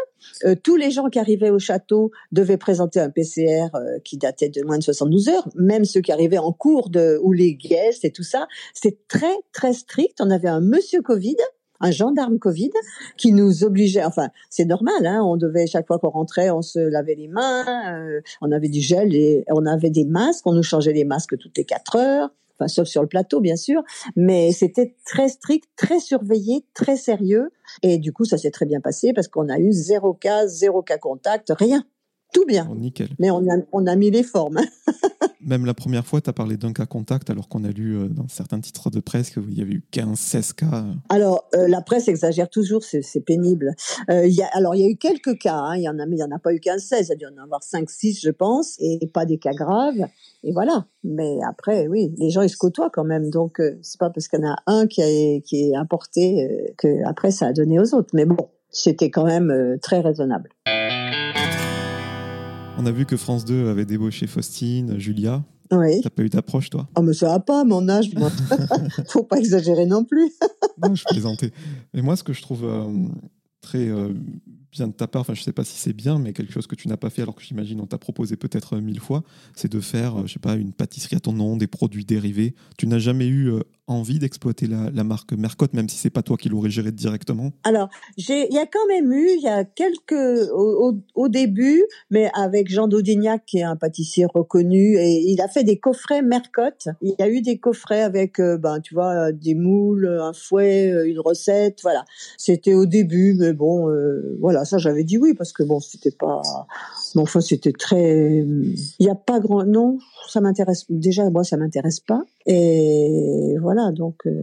[0.45, 4.49] Euh, tous les gens qui arrivaient au château devaient présenter un PCR euh, qui datait
[4.49, 8.05] de moins de 72 heures, même ceux qui arrivaient en cours de, ou les guests
[8.05, 8.47] et tout ça.
[8.73, 10.19] C'est très, très strict.
[10.21, 11.37] On avait un monsieur Covid
[11.81, 12.71] un gendarme Covid
[13.17, 16.79] qui nous obligeait, enfin c'est normal, hein, on devait chaque fois qu'on rentrait, on se
[16.79, 20.63] lavait les mains, euh, on avait du gel et on avait des masques, on nous
[20.63, 23.81] changeait les masques toutes les quatre heures, enfin sauf sur le plateau bien sûr,
[24.15, 27.51] mais c'était très strict, très surveillé, très sérieux
[27.83, 30.81] et du coup ça s'est très bien passé parce qu'on a eu zéro cas, zéro
[30.81, 31.83] cas contact, rien.
[32.33, 32.67] Tout bien.
[32.71, 33.09] Oh, nickel.
[33.19, 34.57] Mais on a, on a mis les formes.
[34.57, 34.65] hein.
[35.41, 38.07] Même la première fois, tu as parlé d'un cas contact, alors qu'on a lu euh,
[38.07, 40.85] dans certains titres de presse qu'il y avait eu 15, 16 cas.
[41.07, 43.73] Alors, euh, la presse exagère toujours, c'est pénible.
[44.11, 46.05] Euh, il y a, alors, il y a eu quelques cas, hein, il en a,
[46.05, 47.63] mais il n'y en a pas eu 15, 16, il y a dû en avoir
[47.63, 50.05] 5, 6, je pense, et pas des cas graves.
[50.43, 50.85] Et voilà.
[51.03, 53.29] Mais après, oui, les gens, ils se côtoient quand même.
[53.31, 57.03] Donc, c'est pas parce qu'il y en a un qui, a, qui est importé que
[57.07, 58.09] après ça a donné aux autres.
[58.13, 60.49] Mais bon, c'était quand même très raisonnable.
[62.81, 65.43] On a vu que France 2 avait débauché Faustine, Julia.
[65.69, 65.99] Oui.
[66.01, 66.87] T'as pas eu d'approche, toi?
[66.95, 68.09] Oh, mais ça va pas, mon âge.
[68.15, 68.31] moi.
[69.09, 70.31] Faut pas exagérer non plus.
[70.81, 71.51] Non, je plaisantais.
[71.93, 72.85] Mais moi, ce que je trouve euh,
[73.59, 74.13] très euh,
[74.71, 76.75] bien de ta part, enfin, je sais pas si c'est bien, mais quelque chose que
[76.75, 79.23] tu n'as pas fait, alors que j'imagine on t'a proposé peut-être euh, mille fois,
[79.55, 82.55] c'est de faire, euh, je sais pas, une pâtisserie à ton nom, des produits dérivés.
[82.77, 86.37] Tu n'as jamais eu euh, envie d'exploiter la, marque Mercotte, même si c'est pas toi
[86.37, 87.51] qui l'aurais géré directement?
[87.63, 92.69] Alors, il y a quand même eu, il y a quelques, au, début, mais avec
[92.69, 96.89] Jean Daudignac, qui est un pâtissier reconnu, et il a fait des coffrets Mercotte.
[97.01, 101.19] Il y a eu des coffrets avec, ben, tu vois, des moules, un fouet, une
[101.19, 102.05] recette, voilà.
[102.37, 103.87] C'était au début, mais bon,
[104.39, 106.41] voilà, ça j'avais dit oui, parce que bon, c'était pas,
[107.15, 111.57] mais enfin, c'était très, il n'y a pas grand, non, ça m'intéresse, déjà, moi, ça
[111.57, 112.23] m'intéresse pas.
[112.45, 114.41] Et voilà, donc, euh,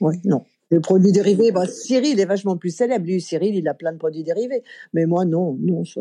[0.00, 0.44] ouais, non.
[0.72, 3.04] Les produits dérivés, bah, Cyril est vachement plus célèbre.
[3.04, 4.62] Lui, Cyril, il a plein de produits dérivés.
[4.94, 6.00] Mais moi, non, non, ça,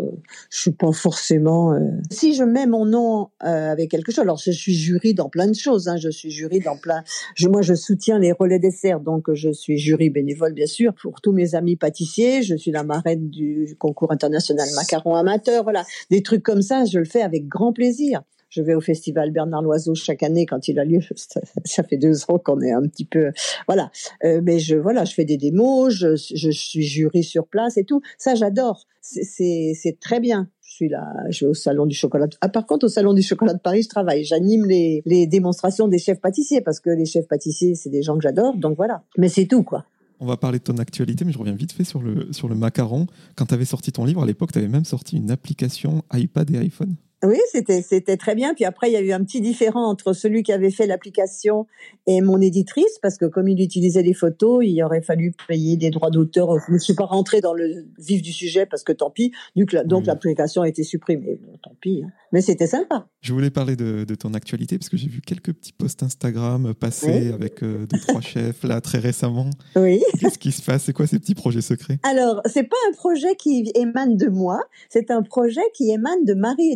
[0.52, 1.74] je suis pas forcément.
[1.74, 1.80] euh,
[2.12, 5.48] Si je mets mon nom euh, avec quelque chose, alors je suis jury dans plein
[5.48, 5.88] de choses.
[5.88, 7.04] Hein, je suis jury dans plein.
[7.36, 11.20] Je, moi, je soutiens les relais desserts, donc je suis jury bénévole, bien sûr, pour
[11.22, 12.44] tous mes amis pâtissiers.
[12.44, 15.64] Je suis la marraine du concours international macaron amateur.
[15.64, 18.22] Voilà, des trucs comme ça, je le fais avec grand plaisir.
[18.50, 21.00] Je vais au festival Bernard Loiseau chaque année quand il a lieu.
[21.66, 23.32] Ça, fait deux ans qu'on est un petit peu,
[23.68, 23.92] voilà.
[24.24, 28.02] Euh, mais je, voilà, je fais des démos, je, suis jury sur place et tout.
[28.18, 28.86] Ça, j'adore.
[29.02, 30.50] C'est- très bien.
[30.62, 32.28] Je suis là, je vais au salon du chocolat.
[32.42, 34.24] Ah, par contre, au salon du chocolat de Paris, je travaille.
[34.24, 38.16] J'anime les, les démonstrations des chefs pâtissiers parce que les chefs pâtissiers, c'est des gens
[38.16, 38.56] que j'adore.
[38.56, 39.04] Donc voilà.
[39.18, 39.86] Mais c'est tout, quoi.
[40.20, 42.56] On va parler de ton actualité, mais je reviens vite fait sur le, sur le
[42.56, 43.08] macaron.
[43.36, 46.52] Quand tu avais sorti ton livre, à l'époque, tu avais même sorti une application iPad
[46.52, 46.96] et iPhone.
[47.24, 48.54] Oui, c'était c'était très bien.
[48.54, 51.68] Puis après, il y a eu un petit différent entre celui qui avait fait l'application
[52.08, 55.90] et mon éditrice, parce que comme il utilisait les photos, il aurait fallu payer des
[55.90, 56.58] droits d'auteur.
[56.68, 59.32] Je ne suis pas rentrée dans le vif du sujet parce que tant pis.
[59.56, 60.08] Donc, donc Oui.
[60.08, 61.40] l'application a été supprimée.
[61.46, 62.04] Bon, tant pis.
[62.06, 62.10] hein.
[62.32, 63.08] Mais c'était sympa.
[63.22, 66.74] Je voulais parler de, de ton actualité parce que j'ai vu quelques petits posts Instagram
[66.76, 67.34] passer Oui.
[67.34, 69.50] avec euh, deux, trois chefs là très récemment.
[69.76, 70.02] Oui.
[70.20, 70.84] Qu'est-ce qui se passe?
[70.84, 71.98] C'est quoi ces petits projets secrets?
[72.04, 76.34] Alors, c'est pas un projet qui émane de moi, c'est un projet qui émane de
[76.36, 76.70] Marie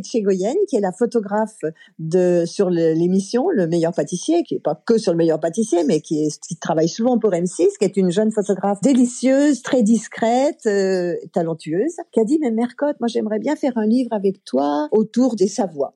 [0.67, 1.59] Qui est la photographe
[1.99, 6.01] de sur l'émission Le meilleur pâtissier, qui est pas que sur le meilleur pâtissier, mais
[6.01, 6.29] qui,
[6.59, 12.19] travaille souvent pour M6, qui est une jeune photographe délicieuse, très discrète, euh, talentueuse, qui
[12.19, 15.93] a dit mais Mercotte, moi j'aimerais bien faire un livre avec toi autour des Savoies.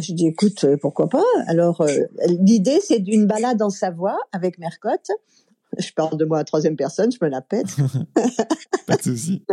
[0.00, 1.24] Je dis écoute, euh, pourquoi pas?
[1.46, 1.88] Alors euh,
[2.26, 5.10] l'idée c'est d'une balade en Savoie avec Mercotte.
[5.78, 7.66] Je parle de moi à troisième personne, je me la pète.
[8.86, 9.42] Pas de souci.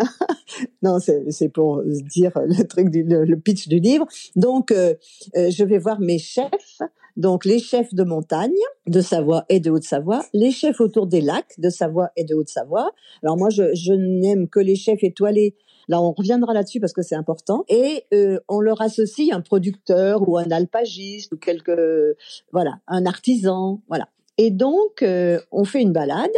[0.81, 4.07] Non, c'est pour dire le truc du le, le pitch du livre.
[4.35, 4.95] Donc, euh,
[5.37, 6.79] euh, je vais voir mes chefs,
[7.15, 8.51] donc les chefs de montagne
[8.87, 12.91] de Savoie et de Haute-Savoie, les chefs autour des lacs de Savoie et de Haute-Savoie.
[13.23, 15.55] Alors moi, je, je n'aime que les chefs étoilés.
[15.87, 17.65] Là, on reviendra là-dessus parce que c'est important.
[17.67, 22.15] Et euh, on leur associe un producteur ou un alpagiste ou quelque,
[22.51, 24.07] voilà, un artisan, voilà.
[24.41, 26.31] Et donc, euh, on fait une balade.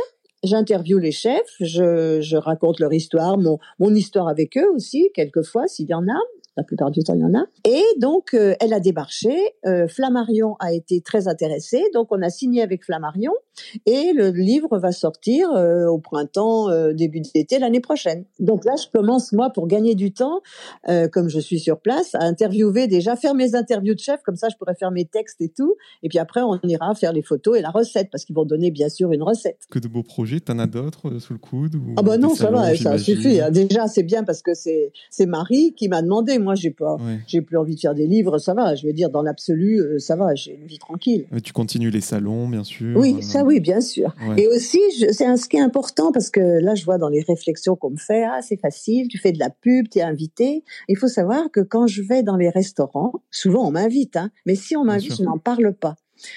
[0.43, 3.59] J'interviewe les chefs, je, raconte leur histoire, mon,
[3.93, 6.19] histoire avec eux aussi, quelquefois, s'il y en a.
[6.57, 7.45] La plupart du temps, il y en a.
[7.63, 9.53] Et donc, euh, elle a démarché.
[9.67, 11.83] Euh, Flammarion a été très intéressé.
[11.93, 13.33] Donc, on a signé avec Flammarion.
[13.85, 18.25] Et le livre va sortir euh, au printemps, euh, début d'été l'année prochaine.
[18.39, 20.41] Donc là, je commence, moi, pour gagner du temps,
[20.89, 24.21] euh, comme je suis sur place, à interviewer déjà, faire mes interviews de chefs.
[24.23, 25.75] Comme ça, je pourrais faire mes textes et tout.
[26.03, 28.71] Et puis après, on ira faire les photos et la recette, parce qu'ils vont donner,
[28.71, 29.59] bien sûr, une recette.
[29.69, 30.39] Que de beaux projets.
[30.39, 33.41] T'en as d'autres euh, sous le coude ou Ah bah non, ça va, ça suffit.
[33.41, 33.51] hein.
[33.51, 36.39] Déjà, c'est bien parce que c'est c'est Marie qui m'a demandé.
[36.39, 37.19] Moi, j'ai pas, Ouais.
[37.27, 38.37] j'ai plus envie de faire des livres.
[38.37, 38.75] Ça va.
[38.75, 40.35] Je veux dire, dans l'absolu, ça va.
[40.35, 41.25] J'ai une vie tranquille.
[41.31, 42.97] Mais tu continues les salons, bien sûr.
[42.97, 44.15] Oui, euh, ça oui, bien sûr.
[44.27, 44.43] ouais.
[44.43, 44.79] Et aussi,
[45.11, 47.91] c'est un ce qui est important parce que là, je vois dans les réflexions qu'on
[47.91, 50.63] me fait, ah, c'est facile, tu fais de la pub, tu es invité.
[50.87, 54.55] Il faut savoir que quand je vais dans les restaurants, souvent on m'invite, hein, mais
[54.55, 55.95] si on m'invite, je n'en parle pas.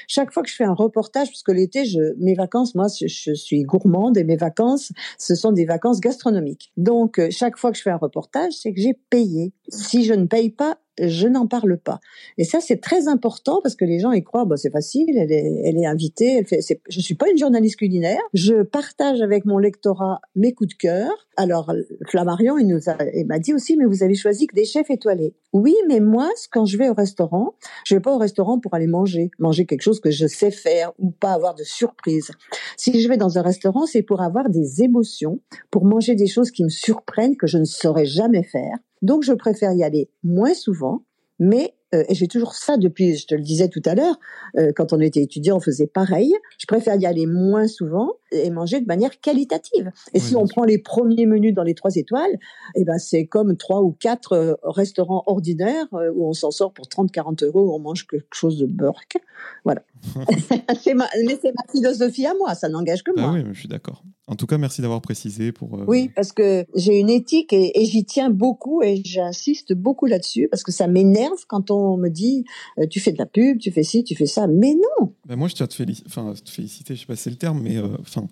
[0.09, 3.07] Chaque fois que je fais un reportage, parce que l'été, je, mes vacances, moi, je,
[3.07, 6.73] je suis gourmande et mes vacances, ce sont des vacances gastronomiques.
[6.77, 9.53] Donc, euh, chaque fois que je fais un reportage, c'est que j'ai payé.
[9.69, 12.01] Si je ne paye pas, je n'en parle pas.
[12.39, 15.33] Et ça, c'est très important parce que les gens y croient, bah, c'est facile, elle
[15.33, 19.45] est, elle est invitée, elle fait, je suis pas une journaliste culinaire, je partage avec
[19.45, 21.11] mon lectorat mes coups de cœur.
[21.37, 21.73] Alors,
[22.09, 22.79] Flammarion, il nous
[23.15, 25.35] il m'a dit aussi, mais vous avez choisi que des chefs étoilés.
[25.53, 28.87] Oui, mais moi, quand je vais au restaurant, je vais pas au restaurant pour aller
[28.87, 32.31] manger, manger quelque chose que je sais faire ou pas avoir de surprise.
[32.77, 35.41] Si je vais dans un restaurant, c'est pour avoir des émotions,
[35.71, 38.77] pour manger des choses qui me surprennent, que je ne saurais jamais faire.
[39.05, 41.05] Donc, je préfère y aller moins souvent,
[41.39, 44.19] mais et j'ai toujours ça depuis, je te le disais tout à l'heure,
[44.59, 46.33] euh, quand on était étudiant, on faisait pareil.
[46.59, 49.91] Je préfère y aller moins souvent et manger de manière qualitative.
[50.13, 52.37] Et si on prend les premiers menus dans les trois étoiles,
[52.75, 56.89] eh ben c'est comme trois ou quatre euh, restaurants ordinaires où on s'en sort pour
[56.89, 59.19] 30, 40 euros, où on mange quelque chose de burk.
[59.65, 59.83] Voilà.
[60.95, 63.33] ma, mais c'est ma philosophie à moi, ça n'engage que bah moi.
[63.33, 64.03] oui, je suis d'accord.
[64.27, 65.79] En tout cas, merci d'avoir précisé pour.
[65.87, 70.49] Oui, parce que j'ai une éthique et, et j'y tiens beaucoup et j'insiste beaucoup là-dessus
[70.51, 72.45] parce que ça m'énerve quand on on me dit
[72.79, 75.13] euh, tu fais de la pub, tu fais ci, tu fais ça, mais non.
[75.27, 77.31] Ben moi, je tiens à te, féliciter, enfin, te féliciter, je sais pas si c'est
[77.31, 78.27] le terme, mais euh, enfin,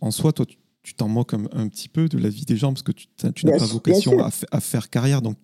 [0.00, 0.46] en soi, toi,
[0.88, 3.08] tu t'en moques un, un, petit peu de la vie des gens parce que tu,
[3.34, 5.20] tu n'as pas vocation à, à, faire carrière.
[5.20, 5.36] Donc,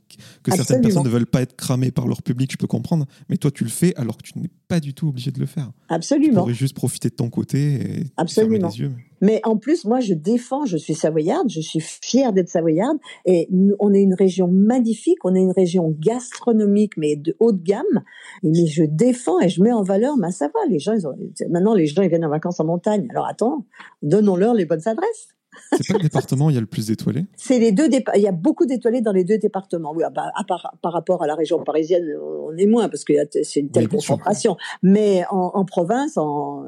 [0.43, 3.05] que certaines personnes ne veulent pas être cramées par leur public, je peux comprendre.
[3.29, 5.47] Mais toi, tu le fais alors que tu n'es pas du tout obligé de le
[5.47, 5.71] faire.
[5.91, 6.29] Absolument.
[6.29, 8.69] Tu pourrais juste profiter de ton côté et Absolument.
[8.69, 8.93] les yeux.
[8.95, 9.05] Mais
[9.45, 12.99] en plus, moi, je défends, je suis savoyarde, je suis fière d'être savoyarde.
[13.25, 13.49] Et
[13.79, 18.03] on est une région magnifique, on est une région gastronomique, mais de haut de gamme.
[18.43, 20.61] Et, mais je défends et je mets en valeur ma Savoie.
[20.69, 21.15] Les gens, ils ont,
[21.51, 23.07] maintenant, les gens, ils viennent en vacances en montagne.
[23.11, 23.67] Alors attends,
[24.03, 25.29] donnons-leur les bonnes adresses.
[25.73, 27.27] C'est pas le département où il y a le plus d'étoilés?
[27.37, 29.93] C'est les deux Il y a beaucoup d'étoilés dans les deux départements.
[29.95, 33.13] Oui, bah, à part, par rapport à la région parisienne, on est moins parce que
[33.43, 34.57] c'est une telle concentration.
[34.83, 36.65] Mais en, en, province, en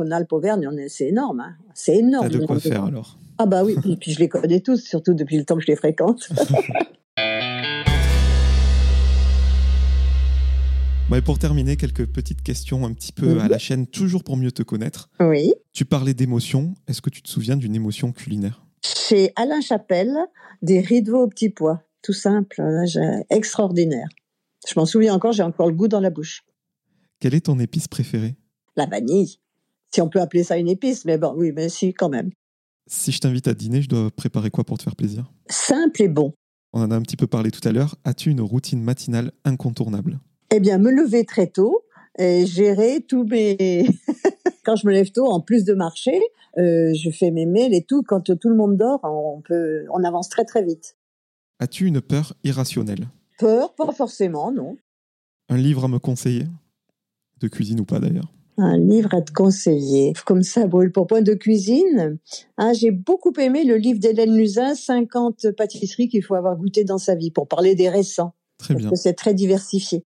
[0.00, 1.40] Rhône-Alpes, Auvergne, c'est énorme.
[1.40, 1.56] Hein.
[1.74, 2.30] C'est énorme.
[2.30, 5.12] T'as de quoi faire alors Ah bah oui, et puis je les connais tous, surtout
[5.12, 6.30] depuis le temps que je les fréquente.
[11.14, 14.52] et pour terminer, quelques petites questions un petit peu à la chaîne, toujours pour mieux
[14.52, 15.10] te connaître.
[15.20, 15.52] Oui.
[15.74, 16.72] Tu parlais d'émotion.
[16.88, 18.64] Est-ce que tu te souviens d'une émotion culinaire?
[18.82, 20.16] Chez Alain Chapelle,
[20.62, 21.82] des rideaux au petit pois.
[22.02, 22.62] Tout simple,
[23.28, 24.08] extraordinaire.
[24.66, 26.42] Je m'en souviens encore, j'ai encore le goût dans la bouche.
[27.18, 28.36] Quelle est ton épice préférée?
[28.76, 29.36] La vanille.
[29.92, 32.30] Si on peut appeler ça une épice, mais bon, oui, mais si, quand même.
[32.86, 35.30] Si je t'invite à dîner, je dois préparer quoi pour te faire plaisir?
[35.48, 36.32] Simple et bon.
[36.72, 37.96] On en a un petit peu parlé tout à l'heure.
[38.04, 40.20] As-tu une routine matinale incontournable?
[40.50, 41.84] Eh bien, me lever très tôt
[42.18, 43.86] et gérer tous mes.
[44.64, 46.20] quand je me lève tôt, en plus de marcher,
[46.58, 48.02] euh, je fais mes mails et tout.
[48.02, 50.96] Quand tout le monde dort, on peut, on avance très très vite.
[51.58, 53.08] As-tu une peur irrationnelle?
[53.38, 54.76] Peur, pas forcément, non.
[55.48, 56.46] Un livre à me conseiller?
[57.40, 58.32] De cuisine ou pas d'ailleurs?
[58.60, 60.12] Un livre à te conseiller.
[60.26, 62.18] Comme ça, brûle pour point de cuisine.
[62.56, 66.98] Ah, j'ai beaucoup aimé le livre d'Hélène Luzin, 50 pâtisseries qu'il faut avoir goûté dans
[66.98, 68.34] sa vie, pour parler des récents.
[68.58, 68.88] Très bien.
[68.88, 70.04] Parce que c'est très diversifié.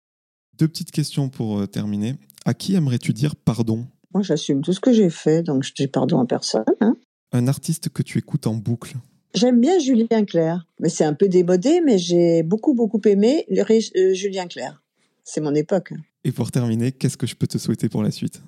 [0.58, 2.16] Deux petites questions pour euh, terminer.
[2.45, 3.86] À qui aimerais-tu dire pardon?
[4.14, 6.66] Moi, j'assume tout ce que j'ai fait, donc je dis pardon à personne.
[6.82, 6.95] Hein.
[7.32, 8.95] Un artiste que tu écoutes en boucle?
[9.34, 14.14] J'aime bien Julien Clerc, mais c'est un peu démodé, mais j'ai beaucoup, beaucoup aimé euh,
[14.14, 14.84] Julien Clerc.
[15.24, 15.93] C'est mon époque.
[16.24, 18.41] Et pour terminer, qu'est-ce que je peux te souhaiter pour la suite?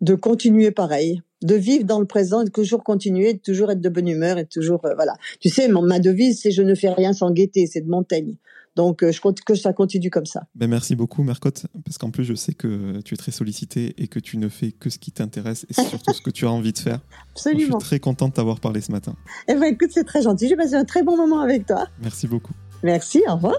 [0.00, 3.88] De continuer pareil, de vivre dans le présent, de toujours continuer, de toujours être de
[3.88, 5.14] bonne humeur et toujours euh, voilà.
[5.40, 8.36] Tu sais, ma devise c'est je ne fais rien sans gaieté, c'est de Montaigne.
[8.76, 10.46] Donc, euh, je compte que ça continue comme ça.
[10.54, 14.06] Ben merci beaucoup, Mercotte, parce qu'en plus, je sais que tu es très sollicité et
[14.06, 16.72] que tu ne fais que ce qui t'intéresse et surtout ce que tu as envie
[16.72, 17.00] de faire.
[17.32, 17.60] Absolument.
[17.60, 19.16] je suis très contente de t'avoir parlé ce matin.
[19.48, 20.48] Eh ben, écoute, c'est très gentil.
[20.48, 21.88] J'ai passé un très bon moment avec toi.
[22.00, 22.54] Merci beaucoup.
[22.82, 23.58] Merci, au revoir.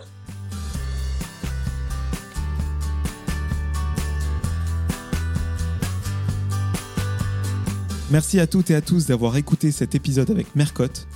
[8.12, 11.08] Merci à toutes et à tous d'avoir écouté cet épisode avec Mercotte.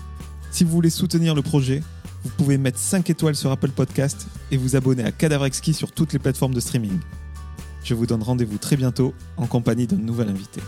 [0.49, 1.83] Si vous voulez soutenir le projet,
[2.23, 6.13] vous pouvez mettre 5 étoiles sur Apple Podcast et vous abonner à Cadavre sur toutes
[6.13, 6.97] les plateformes de streaming.
[7.83, 10.61] Je vous donne rendez-vous très bientôt en compagnie d'un nouvel invité.